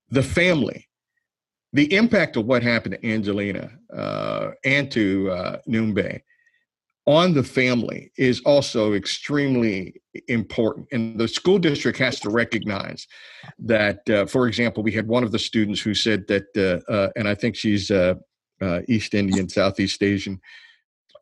[0.10, 0.88] the family,
[1.74, 6.22] the impact of what happened to Angelina uh, and to uh, Numbe
[7.06, 10.88] on the family is also extremely important.
[10.92, 13.08] And the school district has to recognize
[13.60, 17.10] that, uh, for example, we had one of the students who said that, uh, uh,
[17.16, 18.16] and I think she's uh,
[18.62, 20.40] uh, East Indian, Southeast Asian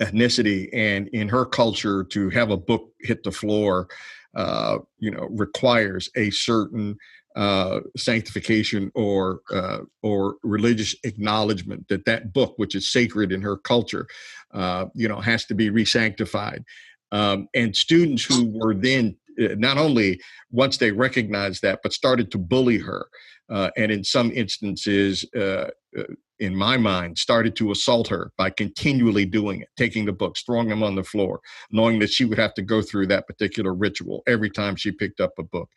[0.02, 3.88] ethnicity, and in her culture, to have a book hit the floor,
[4.36, 6.98] uh, you know, requires a certain
[7.36, 13.58] uh, sanctification or uh, or religious acknowledgement that that book, which is sacred in her
[13.58, 14.06] culture,
[14.54, 16.64] uh, you know, has to be resanctified.
[17.12, 20.22] Um, and students who were then uh, not only
[20.52, 23.08] once they recognized that, but started to bully her,
[23.50, 25.68] uh, and in some instances, uh,
[26.40, 30.70] in my mind, started to assault her by continually doing it, taking the books, throwing
[30.70, 31.40] them on the floor,
[31.70, 35.20] knowing that she would have to go through that particular ritual every time she picked
[35.20, 35.70] up a book.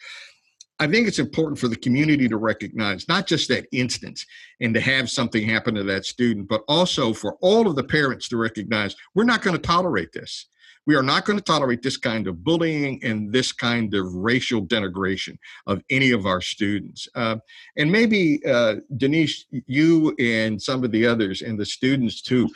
[0.81, 4.27] I think it's important for the community to recognize not just that instance
[4.61, 8.29] and to have something happen to that student, but also for all of the parents
[8.29, 10.47] to recognize we're not going to tolerate this.
[10.87, 14.66] We are not going to tolerate this kind of bullying and this kind of racial
[14.66, 17.09] denigration of any of our students.
[17.14, 17.37] Uh,
[17.79, 22.51] and maybe, uh, Denise, you and some of the others and the students too,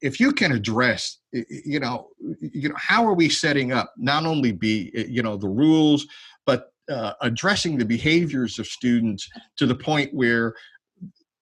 [0.00, 2.08] if you can address, you know,
[2.40, 6.06] you know, how are we setting up not only be, you know, the rules,
[6.88, 10.54] uh, addressing the behaviors of students to the point where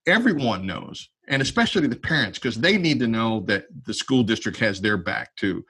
[0.06, 4.58] everyone knows, and especially the parents, because they need to know that the school district
[4.58, 5.64] has their back too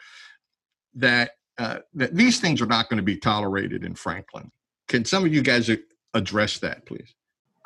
[0.97, 4.51] that uh, that these things are not going to be tolerated in Franklin.
[4.89, 5.71] Can some of you guys
[6.13, 7.15] address that, please?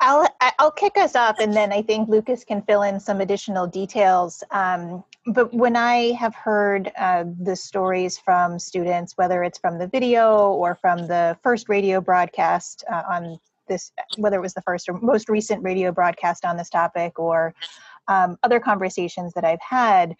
[0.01, 0.27] I'll
[0.57, 4.43] I'll kick us off, and then I think Lucas can fill in some additional details.
[4.49, 9.87] Um, but when I have heard uh, the stories from students, whether it's from the
[9.87, 13.37] video or from the first radio broadcast uh, on
[13.67, 17.53] this, whether it was the first or most recent radio broadcast on this topic, or
[18.07, 20.15] um, other conversations that I've had,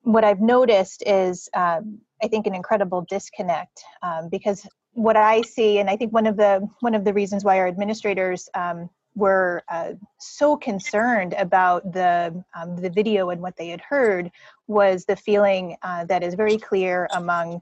[0.00, 5.78] what I've noticed is, um, I think, an incredible disconnect um, because what I see,
[5.78, 9.62] and I think one of the one of the reasons why our administrators um, were
[9.68, 14.30] uh, so concerned about the um, the video and what they had heard
[14.66, 17.60] was the feeling uh, that is very clear among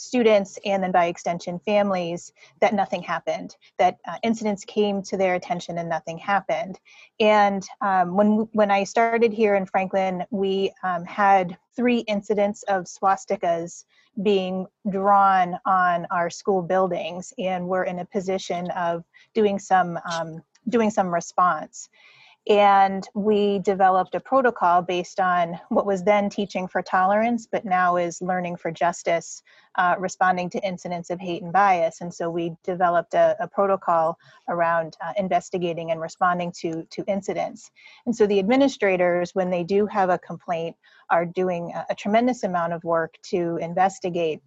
[0.00, 5.34] students and then by extension families that nothing happened that uh, incidents came to their
[5.34, 6.78] attention and nothing happened.
[7.20, 12.84] And um, when when i started here in franklin we um, had three incidents of
[12.84, 13.84] swastikas
[14.22, 20.42] being drawn on our school buildings and we're in a position of doing some um,
[20.68, 21.88] doing some response
[22.48, 27.96] and we developed a protocol based on what was then teaching for tolerance, but now
[27.96, 29.42] is learning for justice,
[29.76, 32.00] uh, responding to incidents of hate and bias.
[32.00, 37.70] And so we developed a, a protocol around uh, investigating and responding to, to incidents.
[38.06, 40.76] And so the administrators, when they do have a complaint,
[41.10, 44.40] are doing a, a tremendous amount of work to investigate.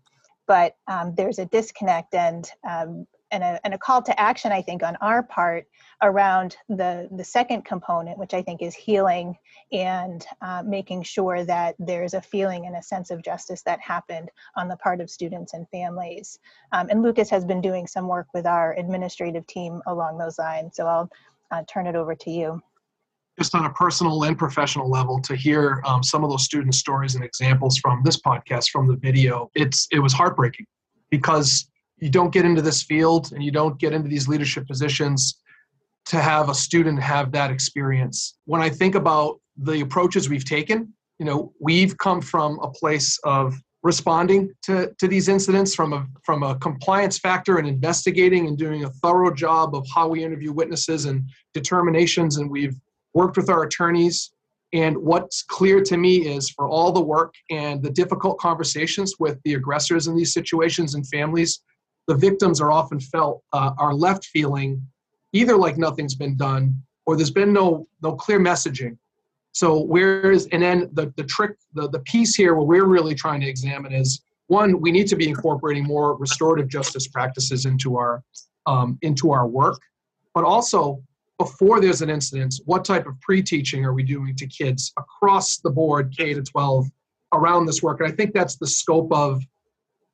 [0.46, 4.62] But um, there's a disconnect, and um, and a, and a call to action i
[4.62, 5.66] think on our part
[6.02, 9.36] around the the second component which i think is healing
[9.72, 14.30] and uh, making sure that there's a feeling and a sense of justice that happened
[14.56, 16.38] on the part of students and families.
[16.72, 20.76] Um, and lucas has been doing some work with our administrative team along those lines
[20.76, 21.10] so i'll
[21.54, 22.62] uh, turn it over to you.
[23.38, 27.16] Just on a personal and professional level to hear um, some of those student stories
[27.16, 30.66] and examples from this podcast from the video it's it was heartbreaking.
[31.10, 35.40] Because you don't get into this field and you don't get into these leadership positions
[36.06, 38.38] to have a student have that experience.
[38.46, 43.18] When I think about the approaches we've taken, you know, we've come from a place
[43.24, 48.58] of responding to, to these incidents from a from a compliance factor and investigating and
[48.58, 52.76] doing a thorough job of how we interview witnesses and determinations and we've
[53.14, 54.32] worked with our attorneys
[54.72, 59.38] and what's clear to me is for all the work and the difficult conversations with
[59.44, 61.62] the aggressors in these situations and families
[62.08, 64.86] the victims are often felt uh, are left feeling
[65.32, 66.76] either like nothing's been done
[67.06, 68.98] or there's been no no clear messaging.
[69.52, 73.42] So where's and then the the trick the, the piece here what we're really trying
[73.42, 78.24] to examine is one we need to be incorporating more restorative justice practices into our
[78.66, 79.80] um, into our work.
[80.34, 81.02] But also
[81.38, 85.70] before there's an incident what type of pre-teaching are we doing to kids across the
[85.70, 86.88] board k to 12
[87.34, 88.00] around this work?
[88.00, 89.42] And i think that's the scope of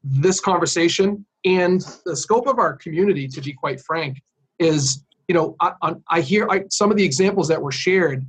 [0.03, 4.21] this conversation and the scope of our community, to be quite frank,
[4.59, 8.25] is you know I, I hear I, some of the examples that were shared.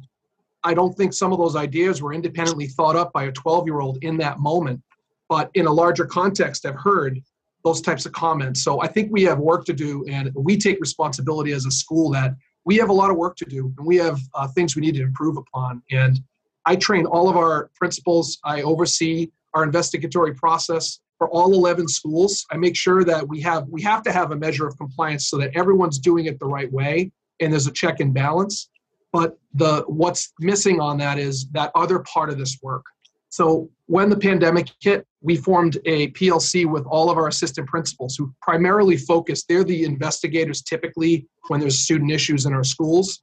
[0.63, 3.81] I don't think some of those ideas were independently thought up by a 12 year
[3.81, 4.83] old in that moment,
[5.29, 7.19] but in a larger context, I've heard
[7.65, 8.63] those types of comments.
[8.63, 12.11] So I think we have work to do, and we take responsibility as a school
[12.11, 12.35] that
[12.65, 14.95] we have a lot of work to do, and we have uh, things we need
[14.95, 15.83] to improve upon.
[15.91, 16.21] And
[16.67, 18.39] I train all of our principals.
[18.45, 22.47] I oversee our investigatory process for all 11 schools.
[22.51, 25.37] I make sure that we have we have to have a measure of compliance so
[25.37, 28.71] that everyone's doing it the right way and there's a check and balance.
[29.13, 32.87] but the what's missing on that is that other part of this work.
[33.29, 38.17] So when the pandemic hit, we formed a PLC with all of our assistant principals
[38.17, 39.45] who primarily focus.
[39.45, 43.23] They're the investigators typically when there's student issues in our schools,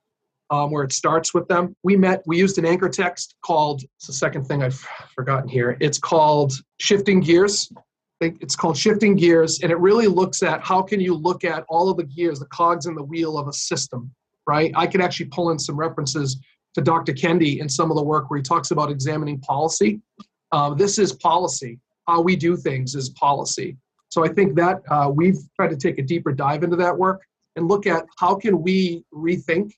[0.52, 1.74] um, where it starts with them.
[1.84, 2.22] We met.
[2.28, 3.82] We used an anchor text called.
[3.98, 4.86] It's the second thing I've
[5.16, 5.78] forgotten here.
[5.80, 7.72] It's called shifting gears.
[8.20, 11.90] It's called shifting gears, and it really looks at how can you look at all
[11.90, 14.12] of the gears, the cogs in the wheel of a system,
[14.48, 14.72] right?
[14.76, 16.38] I can actually pull in some references
[16.74, 17.14] to Dr.
[17.14, 20.02] Kendi in some of the work where he talks about examining policy.
[20.52, 21.80] Uh, this is policy.
[22.08, 23.78] How we do things is policy.
[24.10, 27.22] So I think that uh, we've tried to take a deeper dive into that work
[27.56, 29.72] and look at how can we rethink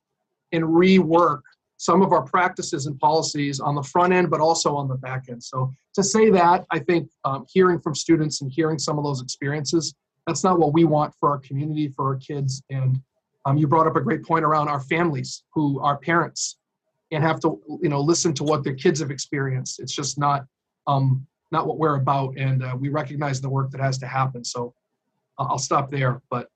[0.52, 1.42] and rework
[1.80, 5.30] some of our practices and policies on the front end, but also on the back
[5.30, 5.42] end.
[5.42, 9.22] So to say that, I think um, hearing from students and hearing some of those
[9.22, 9.96] experiences,
[10.28, 12.62] that's not what we want for our community, for our kids.
[12.70, 13.02] And
[13.46, 16.58] um, you brought up a great point around our families who are parents
[17.12, 20.46] and have to you know listen to what their kids have experienced it's just not
[20.88, 24.44] um not what we're about and uh, we recognize the work that has to happen
[24.44, 24.74] so
[25.40, 26.50] uh, i'll stop there but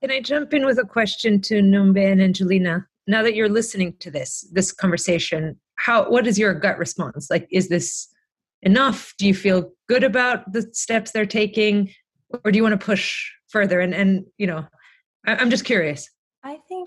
[0.00, 3.94] can i jump in with a question to Numbe and angelina now that you're listening
[4.00, 7.28] to this this conversation how what is your gut response?
[7.30, 8.08] Like is this
[8.62, 9.14] enough?
[9.18, 11.90] Do you feel good about the steps they're taking?
[12.44, 13.80] Or do you want to push further?
[13.80, 14.66] And and you know
[15.26, 16.08] I, i'm just curious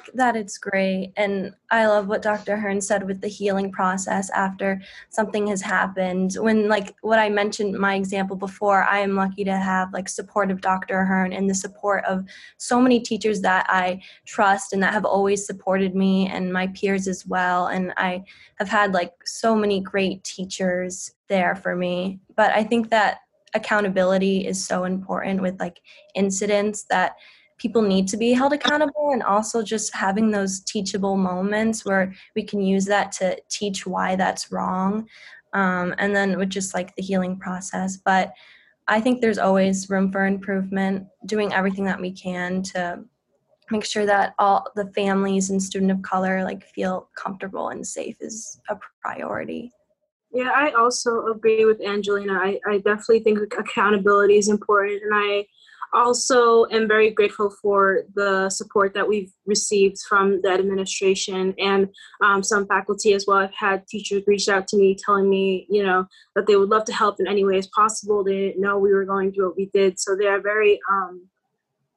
[0.01, 1.13] think that it's great.
[1.17, 2.53] And I love what Dr.
[2.53, 6.33] Ahern said with the healing process after something has happened.
[6.39, 10.51] When, like, what I mentioned, my example before, I am lucky to have, like, support
[10.51, 10.99] of Dr.
[10.99, 12.25] Ahern and the support of
[12.57, 17.07] so many teachers that I trust and that have always supported me and my peers
[17.07, 17.67] as well.
[17.67, 18.23] And I
[18.55, 22.19] have had, like, so many great teachers there for me.
[22.35, 23.19] But I think that
[23.53, 25.81] accountability is so important with, like,
[26.15, 27.15] incidents that
[27.61, 32.41] people need to be held accountable and also just having those teachable moments where we
[32.43, 35.07] can use that to teach why that's wrong
[35.53, 37.97] um, and then with just like the healing process.
[37.97, 38.33] But
[38.87, 42.99] i think there's always room for improvement doing everything that we can to
[43.69, 48.17] make sure that all the families and student of color like feel comfortable and safe
[48.19, 49.71] is a priority.
[50.33, 52.33] Yeah i also agree with angelina.
[52.33, 55.45] I, I definitely think accountability is important and i
[55.93, 61.89] also am very grateful for the support that we've received from the administration and
[62.21, 63.37] um, some faculty as well.
[63.37, 66.85] I've had teachers reach out to me telling me, you know, that they would love
[66.85, 68.23] to help in any way as possible.
[68.23, 69.99] They didn't know we were going through what we did.
[69.99, 71.27] So they are very um,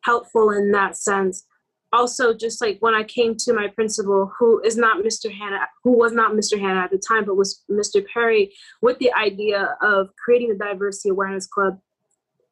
[0.03, 1.47] helpful in that sense.
[1.93, 5.33] Also, just like when I came to my principal, who is not Mr.
[5.33, 6.59] Hanna, who was not Mr.
[6.59, 8.05] Hanna at the time, but was Mr.
[8.13, 11.79] Perry, with the idea of creating the Diversity Awareness Club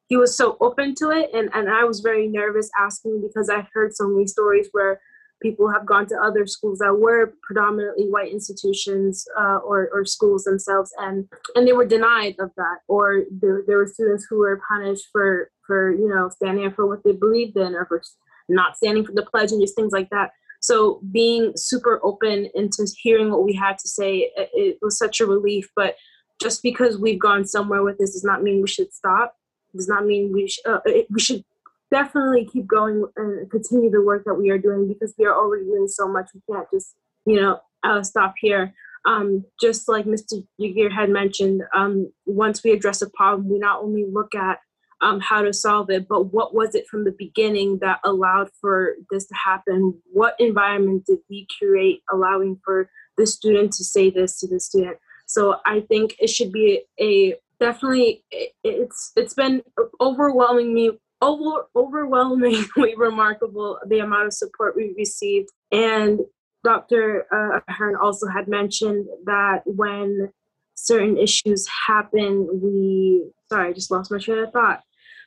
[0.07, 3.65] he was so open to it and, and i was very nervous asking because i
[3.73, 4.99] heard so many stories where
[5.43, 10.45] people have gone to other schools that were predominantly white institutions uh, or, or schools
[10.45, 14.61] themselves and and they were denied of that or there, there were students who were
[14.67, 18.01] punished for for you know standing up for what they believed in or for
[18.49, 20.31] not standing for the pledge and just things like that.
[20.61, 25.19] So being super open into hearing what we had to say it, it was such
[25.19, 25.95] a relief but
[26.41, 29.35] just because we've gone somewhere with this does not mean we should stop
[29.75, 31.43] does not mean we, sh- uh, we should
[31.91, 35.65] definitely keep going and continue the work that we are doing because we are already
[35.65, 36.29] doing so much.
[36.33, 36.95] We can't just,
[37.25, 38.73] you know, uh, stop here.
[39.05, 40.45] Um, just like Mr.
[40.59, 44.59] Giguere had mentioned, um, once we address a problem, we not only look at
[45.01, 48.95] um, how to solve it, but what was it from the beginning that allowed for
[49.11, 50.01] this to happen?
[50.11, 54.97] What environment did we create allowing for the student to say this to the student?
[55.25, 58.23] So I think it should be a definitely
[58.63, 59.61] it's it's been
[60.01, 60.91] overwhelming me
[61.21, 62.65] over, overwhelmingly
[62.97, 65.49] remarkable the amount of support we received.
[65.71, 66.19] And
[66.63, 70.31] dr uh, hearn also had mentioned that when
[70.75, 74.81] certain issues happen we sorry i just lost my train of thought.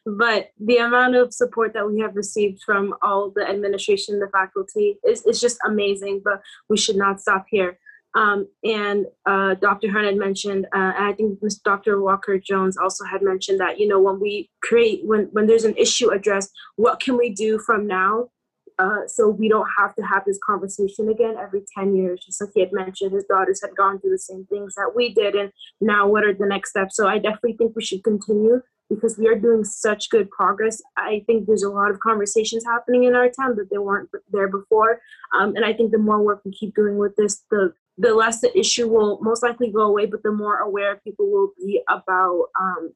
[0.08, 4.98] But the amount of support that we have received from all the administration the faculty
[5.04, 7.78] is, is just amazing but we should not stop here
[8.16, 9.88] um, and uh, Dr.
[9.88, 12.00] Ahern had mentioned, uh, and I think Dr.
[12.00, 15.76] Walker Jones also had mentioned that, you know, when we create, when, when there's an
[15.76, 18.30] issue addressed, what can we do from now
[18.78, 22.22] uh, so we don't have to have this conversation again every 10 years.
[22.24, 25.14] Just like he had mentioned, his daughters had gone through the same things that we
[25.14, 25.34] did.
[25.34, 25.50] And
[25.80, 26.96] now, what are the next steps?
[26.96, 28.60] So I definitely think we should continue
[28.90, 30.80] because we are doing such good progress.
[30.96, 34.48] I think there's a lot of conversations happening in our town that they weren't there
[34.48, 35.00] before.
[35.34, 38.40] Um, and I think the more work we keep doing with this, the the less
[38.40, 42.46] the issue will most likely go away, but the more aware people will be about
[42.60, 42.92] um,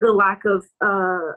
[0.00, 1.32] the lack of uh,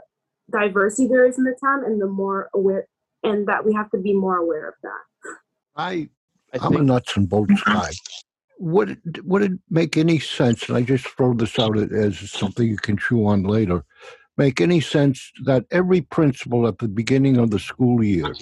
[0.52, 2.88] diversity there is in the town, and the more aware,
[3.24, 5.34] and that we have to be more aware of that.
[5.76, 6.10] I
[6.54, 7.92] I I'm a nuts and bolts guy.
[8.62, 10.68] Would it, would it make any sense?
[10.68, 13.86] And I just throw this out as something you can chew on later.
[14.36, 18.34] Make any sense that every principal at the beginning of the school year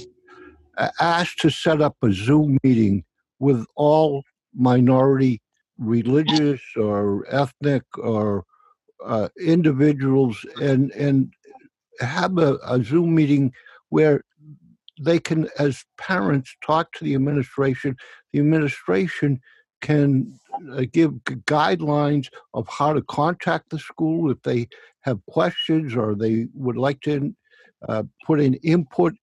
[1.00, 3.04] asked to set up a Zoom meeting
[3.40, 4.24] with all
[4.58, 5.42] minority,
[5.78, 8.44] religious or ethnic or
[9.06, 11.32] uh, individuals, and and
[12.00, 13.54] have a, a Zoom meeting
[13.90, 14.24] where
[15.00, 17.96] they can, as parents, talk to the administration.
[18.34, 19.40] The administration
[19.82, 20.40] can
[20.72, 21.12] uh, give
[21.46, 24.68] guidelines of how to contact the school if they
[25.02, 27.36] have questions or they would like to
[27.88, 29.14] uh, put in input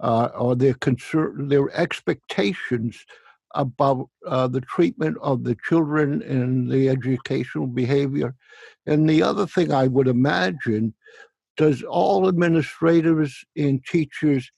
[0.00, 3.04] uh, or their concern, their expectations
[3.54, 8.34] about uh, the treatment of the children and the educational behavior.
[8.86, 10.94] And the other thing I would imagine
[11.56, 14.50] does all administrators and teachers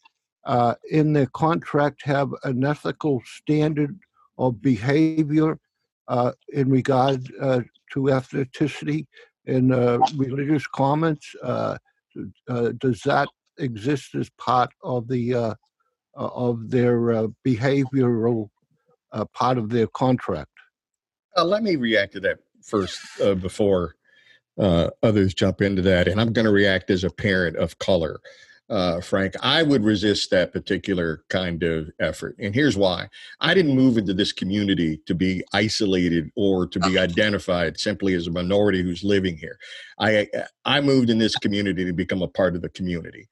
[0.44, 3.98] uh, in their contract have an ethical standard
[4.38, 5.58] of behavior
[6.08, 7.60] uh, in regard uh,
[7.92, 9.06] to ethnicity
[9.46, 11.34] and uh, religious comments?
[11.42, 11.76] Uh,
[12.78, 13.28] does that
[13.58, 15.56] exist as part of the
[16.14, 18.50] of their behavioral
[19.12, 20.50] uh, part of their contract?
[21.36, 23.94] Uh, let me react to that first uh, before
[24.58, 26.08] uh, others jump into that.
[26.08, 28.20] And I'm going to react as a parent of color.
[28.68, 32.36] Uh, Frank, I would resist that particular kind of effort.
[32.38, 33.08] And here's why
[33.40, 38.28] I didn't move into this community to be isolated or to be identified simply as
[38.28, 39.58] a minority who's living here.
[39.98, 40.28] I,
[40.64, 43.28] I moved in this community to become a part of the community.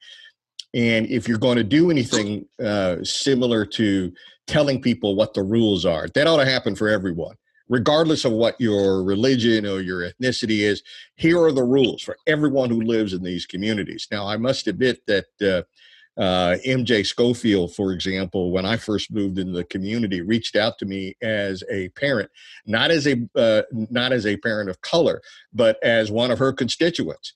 [0.73, 4.13] And if you're going to do anything uh, similar to
[4.47, 7.35] telling people what the rules are, that ought to happen for everyone
[7.69, 10.83] regardless of what your religion or your ethnicity is,
[11.15, 14.07] here are the rules for everyone who lives in these communities.
[14.11, 19.37] Now, I must admit that uh, uh, MJ Schofield, for example, when I first moved
[19.37, 22.29] into the community, reached out to me as a parent,
[22.65, 25.21] not as a uh, not as a parent of color,
[25.53, 27.33] but as one of her constituents.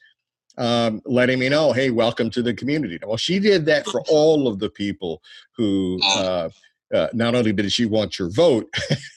[0.58, 2.99] Um, letting me know, hey, welcome to the community.
[3.06, 5.22] Well, she did that for all of the people
[5.58, 6.49] who uh,
[6.93, 8.72] uh, not only did she want your vote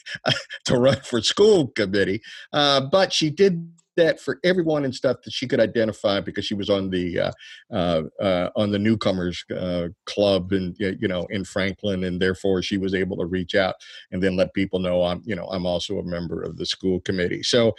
[0.65, 2.21] to run for school committee,
[2.53, 6.53] uh, but she did that for everyone and stuff that she could identify because she
[6.53, 7.31] was on the uh,
[7.71, 12.77] uh, uh on the newcomers uh, club and you know in Franklin, and therefore she
[12.77, 13.75] was able to reach out
[14.11, 17.01] and then let people know I'm you know I'm also a member of the school
[17.01, 17.43] committee.
[17.43, 17.75] So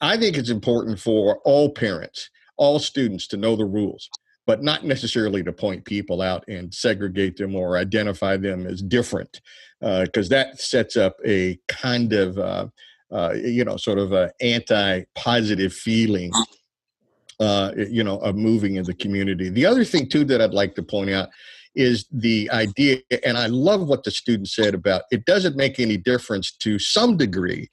[0.00, 4.08] I think it's important for all parents, all students to know the rules
[4.46, 9.40] but not necessarily to point people out and segregate them or identify them as different,
[9.80, 12.66] because uh, that sets up a kind of, uh,
[13.10, 16.30] uh, you know, sort of anti-positive feeling,
[17.40, 19.48] uh, you know, of moving in the community.
[19.48, 21.30] The other thing too that I'd like to point out
[21.74, 25.96] is the idea, and I love what the student said about it doesn't make any
[25.96, 27.68] difference to some degree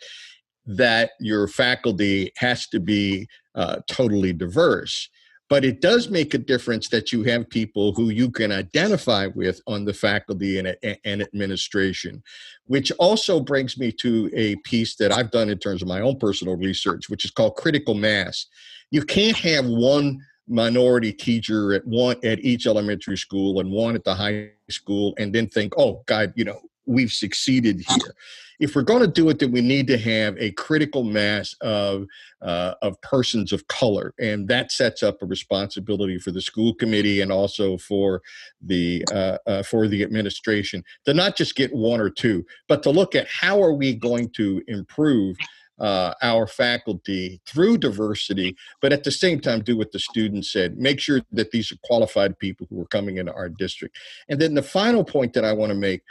[0.66, 5.09] that your faculty has to be uh, totally diverse
[5.51, 9.59] but it does make a difference that you have people who you can identify with
[9.68, 12.24] on the faculty and, and administration,
[12.68, 16.18] which also brings me to a piece that I've done in terms of my own
[16.20, 18.45] personal research, which is called critical mass.
[18.91, 24.05] You can't have one minority teacher at one at each elementary school and one at
[24.05, 28.15] the high school and then think, oh God, you know, we've succeeded here
[28.61, 32.05] if we're going to do it, then we need to have a critical mass of
[32.43, 37.21] uh, of persons of color, and that sets up a responsibility for the school committee
[37.21, 38.21] and also for
[38.61, 42.91] the uh, uh, for the administration to not just get one or two, but to
[42.91, 45.36] look at how are we going to improve.
[45.79, 50.77] Uh, our faculty through diversity, but at the same time, do what the students said.
[50.77, 53.97] Make sure that these are qualified people who are coming into our district.
[54.29, 56.03] And then the final point that I want to make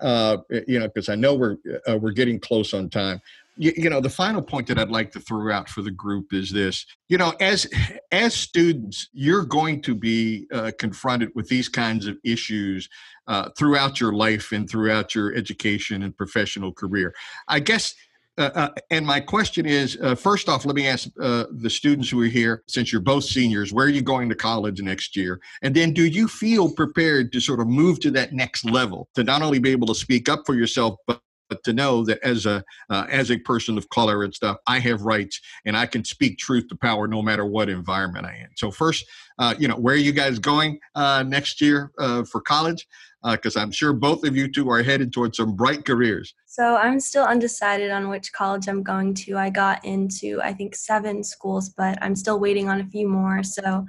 [0.00, 1.56] uh, you know, because I know we're
[1.88, 3.20] uh, we're getting close on time.
[3.58, 6.34] You, you, know, the final point that I'd like to throw out for the group
[6.34, 7.66] is this: you know, as
[8.12, 12.88] as students, you're going to be uh, confronted with these kinds of issues
[13.26, 17.14] uh, throughout your life and throughout your education and professional career.
[17.48, 17.94] I guess
[18.38, 22.10] uh, uh, and my question is uh, first off, let me ask uh, the students
[22.10, 25.40] who are here, since you're both seniors, where are you going to college next year?
[25.62, 29.24] And then do you feel prepared to sort of move to that next level to
[29.24, 32.46] not only be able to speak up for yourself, but but to know that as
[32.46, 36.04] a uh, as a person of color and stuff, I have rights and I can
[36.04, 38.50] speak truth to power no matter what environment I am.
[38.56, 39.04] So first,
[39.38, 42.86] uh, you know, where are you guys going uh, next year uh, for college?
[43.24, 46.32] Because uh, I'm sure both of you two are headed towards some bright careers.
[46.46, 49.36] So I'm still undecided on which college I'm going to.
[49.36, 53.42] I got into I think seven schools, but I'm still waiting on a few more.
[53.42, 53.84] So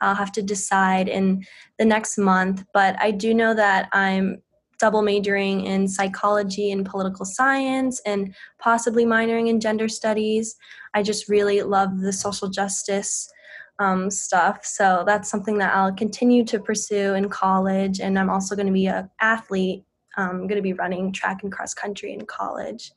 [0.00, 1.44] I'll have to decide in
[1.78, 2.64] the next month.
[2.72, 4.42] But I do know that I'm
[4.78, 10.56] double majoring in psychology and political science and possibly minoring in gender studies.
[10.94, 13.30] I just really love the social justice
[13.78, 14.64] um, stuff.
[14.64, 18.00] So that's something that I'll continue to pursue in college.
[18.00, 19.84] And I'm also going to be an athlete.
[20.16, 22.92] I'm going to be running track and cross country in college.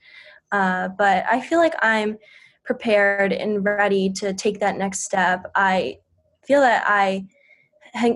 [0.52, 2.18] Uh, but I feel like I'm
[2.64, 5.52] prepared and ready to take that next step.
[5.56, 5.98] I
[6.46, 7.28] feel that I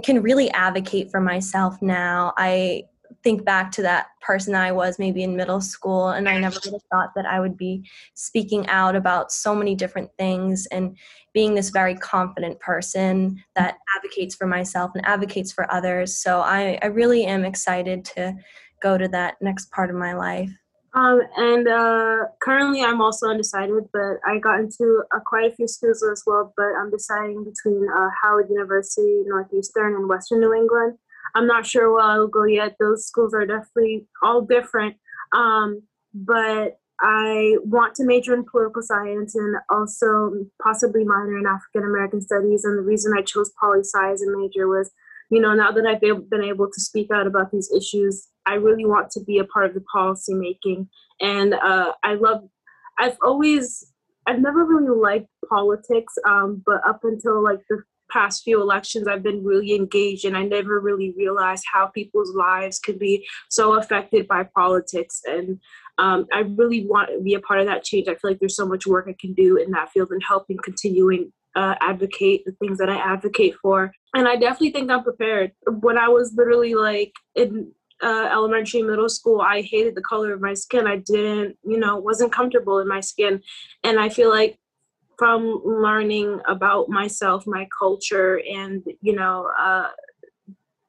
[0.04, 2.34] can really advocate for myself now.
[2.38, 2.84] I
[3.24, 6.74] think back to that person I was maybe in middle school, and I never would
[6.74, 10.98] have thought that I would be speaking out about so many different things and
[11.34, 16.16] being this very confident person that advocates for myself and advocates for others.
[16.18, 18.36] So I, I really am excited to
[18.82, 20.52] go to that next part of my life.
[20.96, 25.68] Um, and uh, currently, I'm also undecided, but I got into uh, quite a few
[25.68, 26.54] schools as well.
[26.56, 31.00] But I'm deciding between uh, Howard University, Northeastern, and Western New England.
[31.36, 32.76] I'm not sure where I'll go yet.
[32.80, 34.96] Those schools are definitely all different.
[35.34, 35.82] Um,
[36.14, 42.22] but I want to major in political science and also possibly minor in African American
[42.22, 42.64] studies.
[42.64, 44.92] And the reason I chose poli sci as a major was,
[45.30, 48.86] you know, now that I've been able to speak out about these issues, I really
[48.86, 50.88] want to be a part of the policy making.
[51.20, 52.44] And uh, I love,
[53.00, 53.92] I've always,
[54.28, 57.82] I've never really liked politics, um, but up until like the
[58.14, 62.80] past few elections, I've been really engaged and I never really realized how people's lives
[62.80, 65.22] could be so affected by politics.
[65.26, 65.60] And
[65.98, 68.08] um, I really want to be a part of that change.
[68.08, 70.58] I feel like there's so much work I can do in that field and helping
[70.64, 73.92] continuing uh, advocate the things that I advocate for.
[74.16, 75.52] And I definitely think I'm prepared.
[75.68, 80.42] When I was literally like in uh, elementary, middle school, I hated the color of
[80.42, 80.88] my skin.
[80.88, 83.42] I didn't, you know, wasn't comfortable in my skin.
[83.84, 84.60] And I feel like
[85.18, 89.88] from learning about myself, my culture, and you know, uh,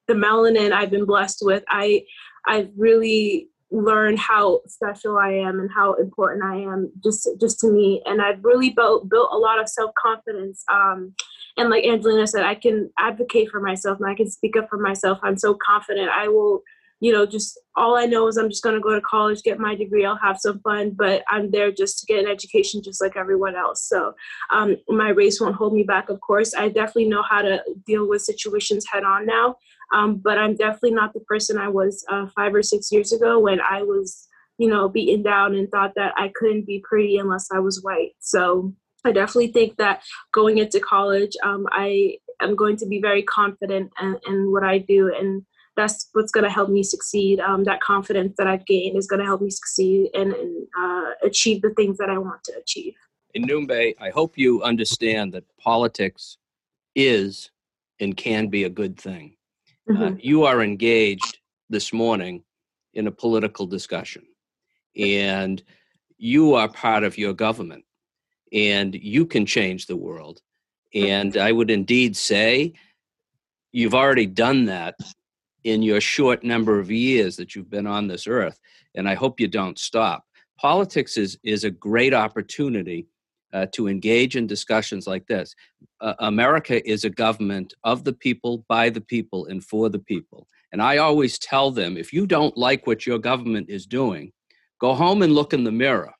[0.07, 2.05] the melanin I've been blessed with, I
[2.47, 7.70] I've really learned how special I am and how important I am just just to
[7.70, 8.03] me.
[8.07, 10.64] And I've really built built a lot of self confidence.
[10.72, 11.14] Um,
[11.57, 14.79] and like Angelina said, I can advocate for myself and I can speak up for
[14.79, 15.18] myself.
[15.22, 16.09] I'm so confident.
[16.11, 16.62] I will
[17.01, 19.59] you know, just all I know is I'm just going to go to college, get
[19.59, 23.03] my degree, I'll have some fun, but I'm there just to get an education just
[23.03, 23.87] like everyone else.
[23.89, 24.15] So
[24.51, 26.55] um, my race won't hold me back, of course.
[26.55, 29.57] I definitely know how to deal with situations head on now,
[29.93, 33.39] um, but I'm definitely not the person I was uh, five or six years ago
[33.39, 34.29] when I was,
[34.59, 38.13] you know, beaten down and thought that I couldn't be pretty unless I was white.
[38.21, 38.73] So
[39.05, 43.93] I definitely think that going into college, um, I am going to be very confident
[44.01, 45.45] in, in what I do and
[45.77, 47.41] that's what's going to help me succeed.
[47.41, 51.11] Um, that confidence that I've gained is going to help me succeed and, and uh,
[51.22, 52.95] achieve the things that I want to achieve.
[53.35, 56.39] In Numbe, I hope you understand that politics
[56.95, 57.51] is
[58.01, 59.37] and can be a good thing.
[59.89, 60.03] Uh, mm-hmm.
[60.03, 62.43] Uh, you are engaged this morning
[62.95, 64.22] in a political discussion,
[64.97, 65.62] and
[66.16, 67.85] you are part of your government,
[68.53, 70.41] and you can change the world.
[70.95, 72.75] And I would indeed say
[73.72, 74.95] you've already done that
[75.65, 78.61] in your short number of years that you've been on this earth.
[78.95, 80.25] And I hope you don't stop.
[80.61, 83.09] Politics is, is a great opportunity
[83.53, 85.55] uh, to engage in discussions like this.
[86.01, 90.47] Uh, America is a government of the people, by the people, and for the people.
[90.73, 94.33] And I always tell them if you don't like what your government is doing,
[94.81, 96.12] go home and look in the mirror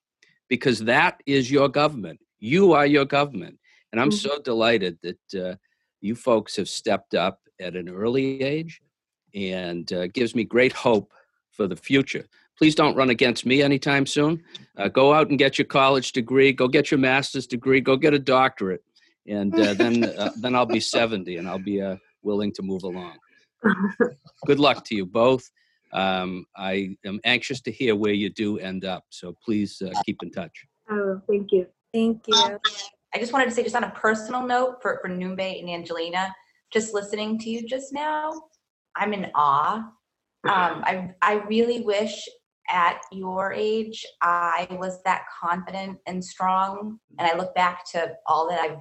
[0.49, 2.21] because that is your government.
[2.39, 3.59] You are your government.
[3.91, 4.29] And I'm mm-hmm.
[4.29, 5.57] so delighted that uh,
[6.01, 8.81] you folks have stepped up at an early age
[9.35, 11.13] and uh, gives me great hope
[11.51, 12.25] for the future.
[12.57, 14.43] Please don't run against me anytime soon.
[14.77, 16.53] Uh, go out and get your college degree.
[16.53, 17.81] Go get your master's degree.
[17.81, 18.83] Go get a doctorate,
[19.27, 22.85] and uh, then uh, then I'll be seventy and I'll be uh, willing to move
[22.85, 23.17] along.
[24.47, 25.51] Good luck to you both.
[25.93, 29.05] Um, I am anxious to hear where you do end up.
[29.11, 30.67] So please uh, keep in touch.
[30.91, 31.67] Oh, thank you.
[31.93, 32.59] Thank you.
[33.15, 36.35] I just wanted to say, just on a personal note for, for Numbe and Angelina,
[36.73, 38.33] just listening to you just now,
[38.97, 39.77] I'm in awe.
[40.47, 42.29] Um, I I really wish
[42.69, 46.99] at your age I was that confident and strong.
[47.19, 48.79] And I look back to all that I've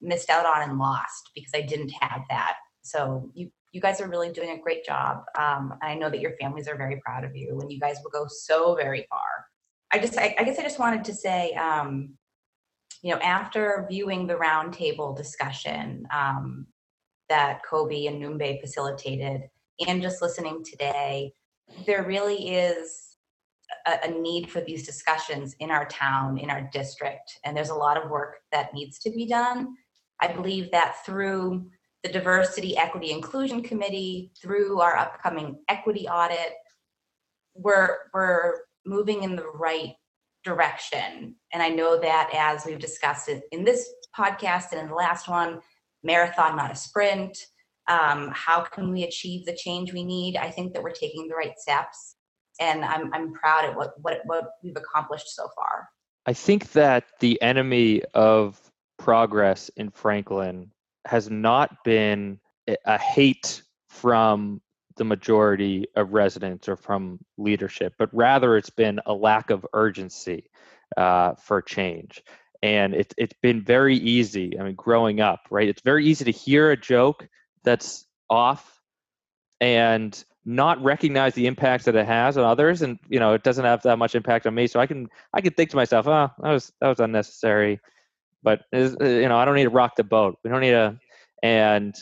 [0.00, 2.56] missed out on and lost because I didn't have that.
[2.82, 5.24] So you you guys are really doing a great job.
[5.38, 8.10] Um, I know that your families are very proud of you, and you guys will
[8.10, 9.46] go so very far.
[9.92, 11.52] I just I, I guess I just wanted to say.
[11.54, 12.14] Um,
[13.02, 16.66] you know, after viewing the roundtable discussion, um,
[17.28, 19.42] that Cobi and Numbe facilitated,
[19.86, 21.32] and just listening today,
[21.84, 23.16] there really is
[23.86, 27.74] a, a, need for these discussions in our town, in our district, and there's a
[27.74, 29.74] lot of work that needs to be done.
[30.20, 31.68] I believe that through
[32.02, 36.54] the Diversity, Equity, Inclusion Committee, through our upcoming equity audit,
[37.54, 38.54] we're we're
[38.84, 39.94] moving in the right
[40.44, 41.34] direction.
[41.52, 45.28] And I know that as we've discussed it in this podcast and in the last
[45.28, 45.60] one,
[46.06, 47.36] marathon, not a sprint.
[47.88, 50.36] Um, how can we achieve the change we need?
[50.36, 52.16] I think that we're taking the right steps,
[52.60, 55.88] and I'm I'm proud at what what what we've accomplished so far.
[56.26, 58.60] I think that the enemy of
[58.98, 60.72] progress in Franklin
[61.06, 62.40] has not been
[62.84, 64.60] a hate from
[64.96, 70.50] the majority of residents or from leadership, but rather it's been a lack of urgency
[70.96, 72.22] uh, for change.
[72.62, 74.58] And it, it's been very easy.
[74.58, 75.68] I mean, growing up, right?
[75.68, 77.28] It's very easy to hear a joke
[77.64, 78.80] that's off
[79.60, 83.64] and not recognize the impact that it has on others and you know it doesn't
[83.64, 86.30] have that much impact on me so i can i can think to myself oh
[86.40, 87.80] that was that was unnecessary
[88.44, 90.96] but you know i don't need to rock the boat we don't need to
[91.42, 91.96] and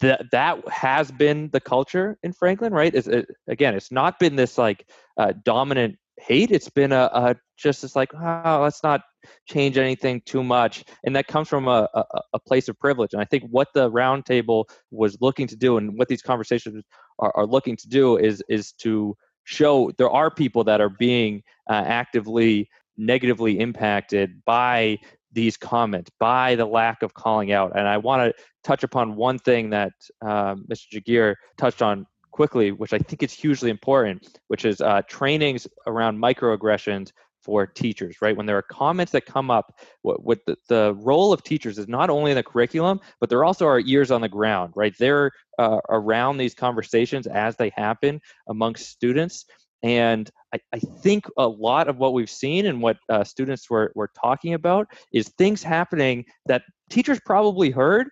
[0.00, 2.94] that that has been the culture in Franklin, right?
[2.94, 6.50] Is it, again, it's not been this like uh, dominant hate.
[6.50, 9.02] It's been a, a just it's like, oh, let's not
[9.48, 13.12] change anything too much, and that comes from a, a, a place of privilege.
[13.12, 16.84] And I think what the roundtable was looking to do, and what these conversations
[17.18, 21.42] are, are looking to do, is is to show there are people that are being
[21.70, 24.98] uh, actively negatively impacted by
[25.32, 27.72] these comments, by the lack of calling out.
[27.76, 29.92] And I want to touch upon one thing that
[30.22, 30.86] um, Mr.
[30.92, 36.18] Giguere touched on quickly, which I think is hugely important, which is uh, trainings around
[36.18, 37.10] microaggressions
[37.44, 38.36] for teachers, right?
[38.36, 41.88] When there are comments that come up, what, what the, the, role of teachers is
[41.88, 44.94] not only in the curriculum, but they're also our ears on the ground, right?
[44.98, 49.44] They're uh, around these conversations as they happen amongst students.
[49.82, 53.92] And I, I think a lot of what we've seen and what uh, students were,
[53.94, 58.08] were talking about is things happening that teachers probably heard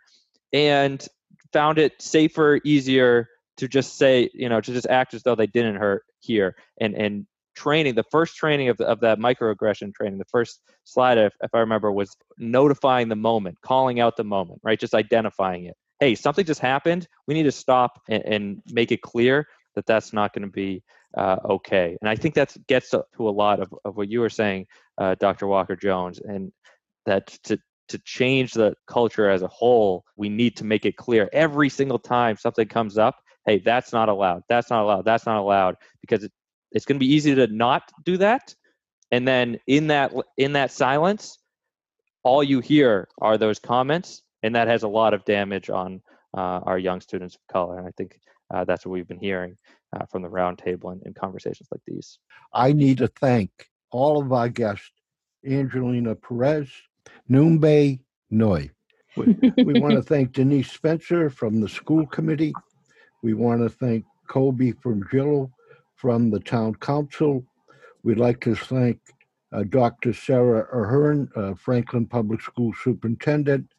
[0.52, 1.06] and
[1.52, 5.46] found it safer, easier to just say, you know, to just act as though they
[5.46, 6.54] didn't hurt here.
[6.80, 11.18] And and training, the first training of the, of that microaggression training, the first slide,
[11.18, 14.78] if, if I remember, was notifying the moment, calling out the moment, right?
[14.78, 15.74] Just identifying it.
[16.00, 17.06] Hey, something just happened.
[17.26, 20.82] We need to stop and, and make it clear that that's not going to be
[21.16, 21.96] uh, okay.
[22.00, 24.66] And I think that gets to, to, a lot of, of what you were saying,
[24.98, 25.46] uh, Dr.
[25.46, 26.52] Walker Jones, and
[27.06, 31.28] that to to change the culture as a whole, we need to make it clear
[31.32, 33.16] every single time something comes up.
[33.44, 34.42] Hey, that's not allowed.
[34.48, 35.04] That's not allowed.
[35.04, 36.32] That's not allowed because it,
[36.72, 38.54] it's going to be easy to not do that,
[39.10, 41.38] and then in that in that silence,
[42.22, 46.02] all you hear are those comments, and that has a lot of damage on
[46.36, 47.78] uh, our young students of color.
[47.78, 48.18] And I think
[48.52, 49.56] uh, that's what we've been hearing
[49.94, 52.18] uh, from the roundtable and, and conversations like these.
[52.52, 53.50] I need to thank
[53.90, 54.90] all of our guests,
[55.46, 56.68] Angelina Perez,
[57.30, 58.00] Noonbay
[58.30, 58.70] Noi.
[59.16, 62.54] We, we want to thank Denise Spencer from the school committee.
[63.22, 65.50] We want to thank Cobi Frongillo
[66.02, 67.44] from the town council.
[68.02, 68.98] We'd like to thank
[69.52, 70.12] uh, Dr.
[70.12, 73.70] Sarah Ahern, uh, Franklin Public School Superintendent,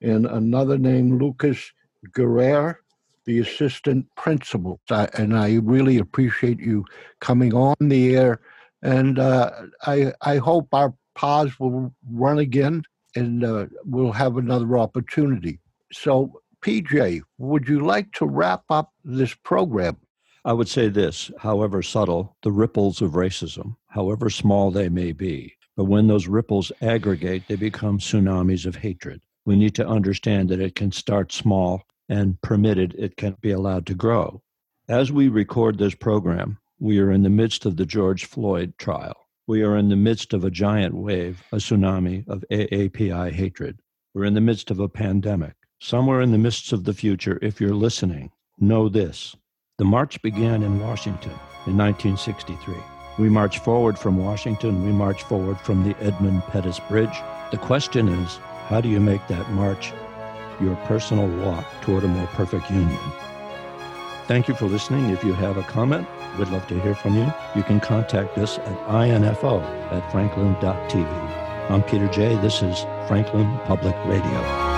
[0.00, 1.72] and another name, Lucas
[2.12, 2.76] Guerrero,
[3.24, 4.80] the assistant principal.
[4.92, 6.84] I, and I really appreciate you
[7.20, 8.40] coming on the air.
[8.82, 9.50] And uh,
[9.84, 12.84] I, I hope our paths will run again
[13.16, 15.58] and uh, we'll have another opportunity.
[15.92, 19.96] So, PJ, would you like to wrap up this program?
[20.44, 25.54] I would say this however subtle, the ripples of racism, however small they may be,
[25.76, 29.22] but when those ripples aggregate, they become tsunamis of hatred.
[29.44, 33.86] We need to understand that it can start small and permitted, it can be allowed
[33.86, 34.42] to grow.
[34.88, 39.28] As we record this program, we are in the midst of the George Floyd trial.
[39.46, 43.78] We are in the midst of a giant wave, a tsunami of AAPI hatred.
[44.12, 45.54] We're in the midst of a pandemic.
[45.80, 49.36] Somewhere in the midst of the future, if you're listening, know this.
[49.82, 51.32] The march began in Washington
[51.66, 52.76] in 1963.
[53.18, 57.20] We march forward from Washington, we march forward from the Edmund Pettus Bridge.
[57.50, 58.36] The question is,
[58.68, 59.92] how do you make that march
[60.60, 63.00] your personal walk toward a more perfect union.
[64.28, 65.10] Thank you for listening.
[65.10, 66.06] If you have a comment,
[66.38, 67.32] we'd love to hear from you.
[67.56, 71.70] You can contact us at info at franklin.tv.
[71.70, 72.36] I'm Peter Jay.
[72.36, 74.71] This is Franklin Public Radio.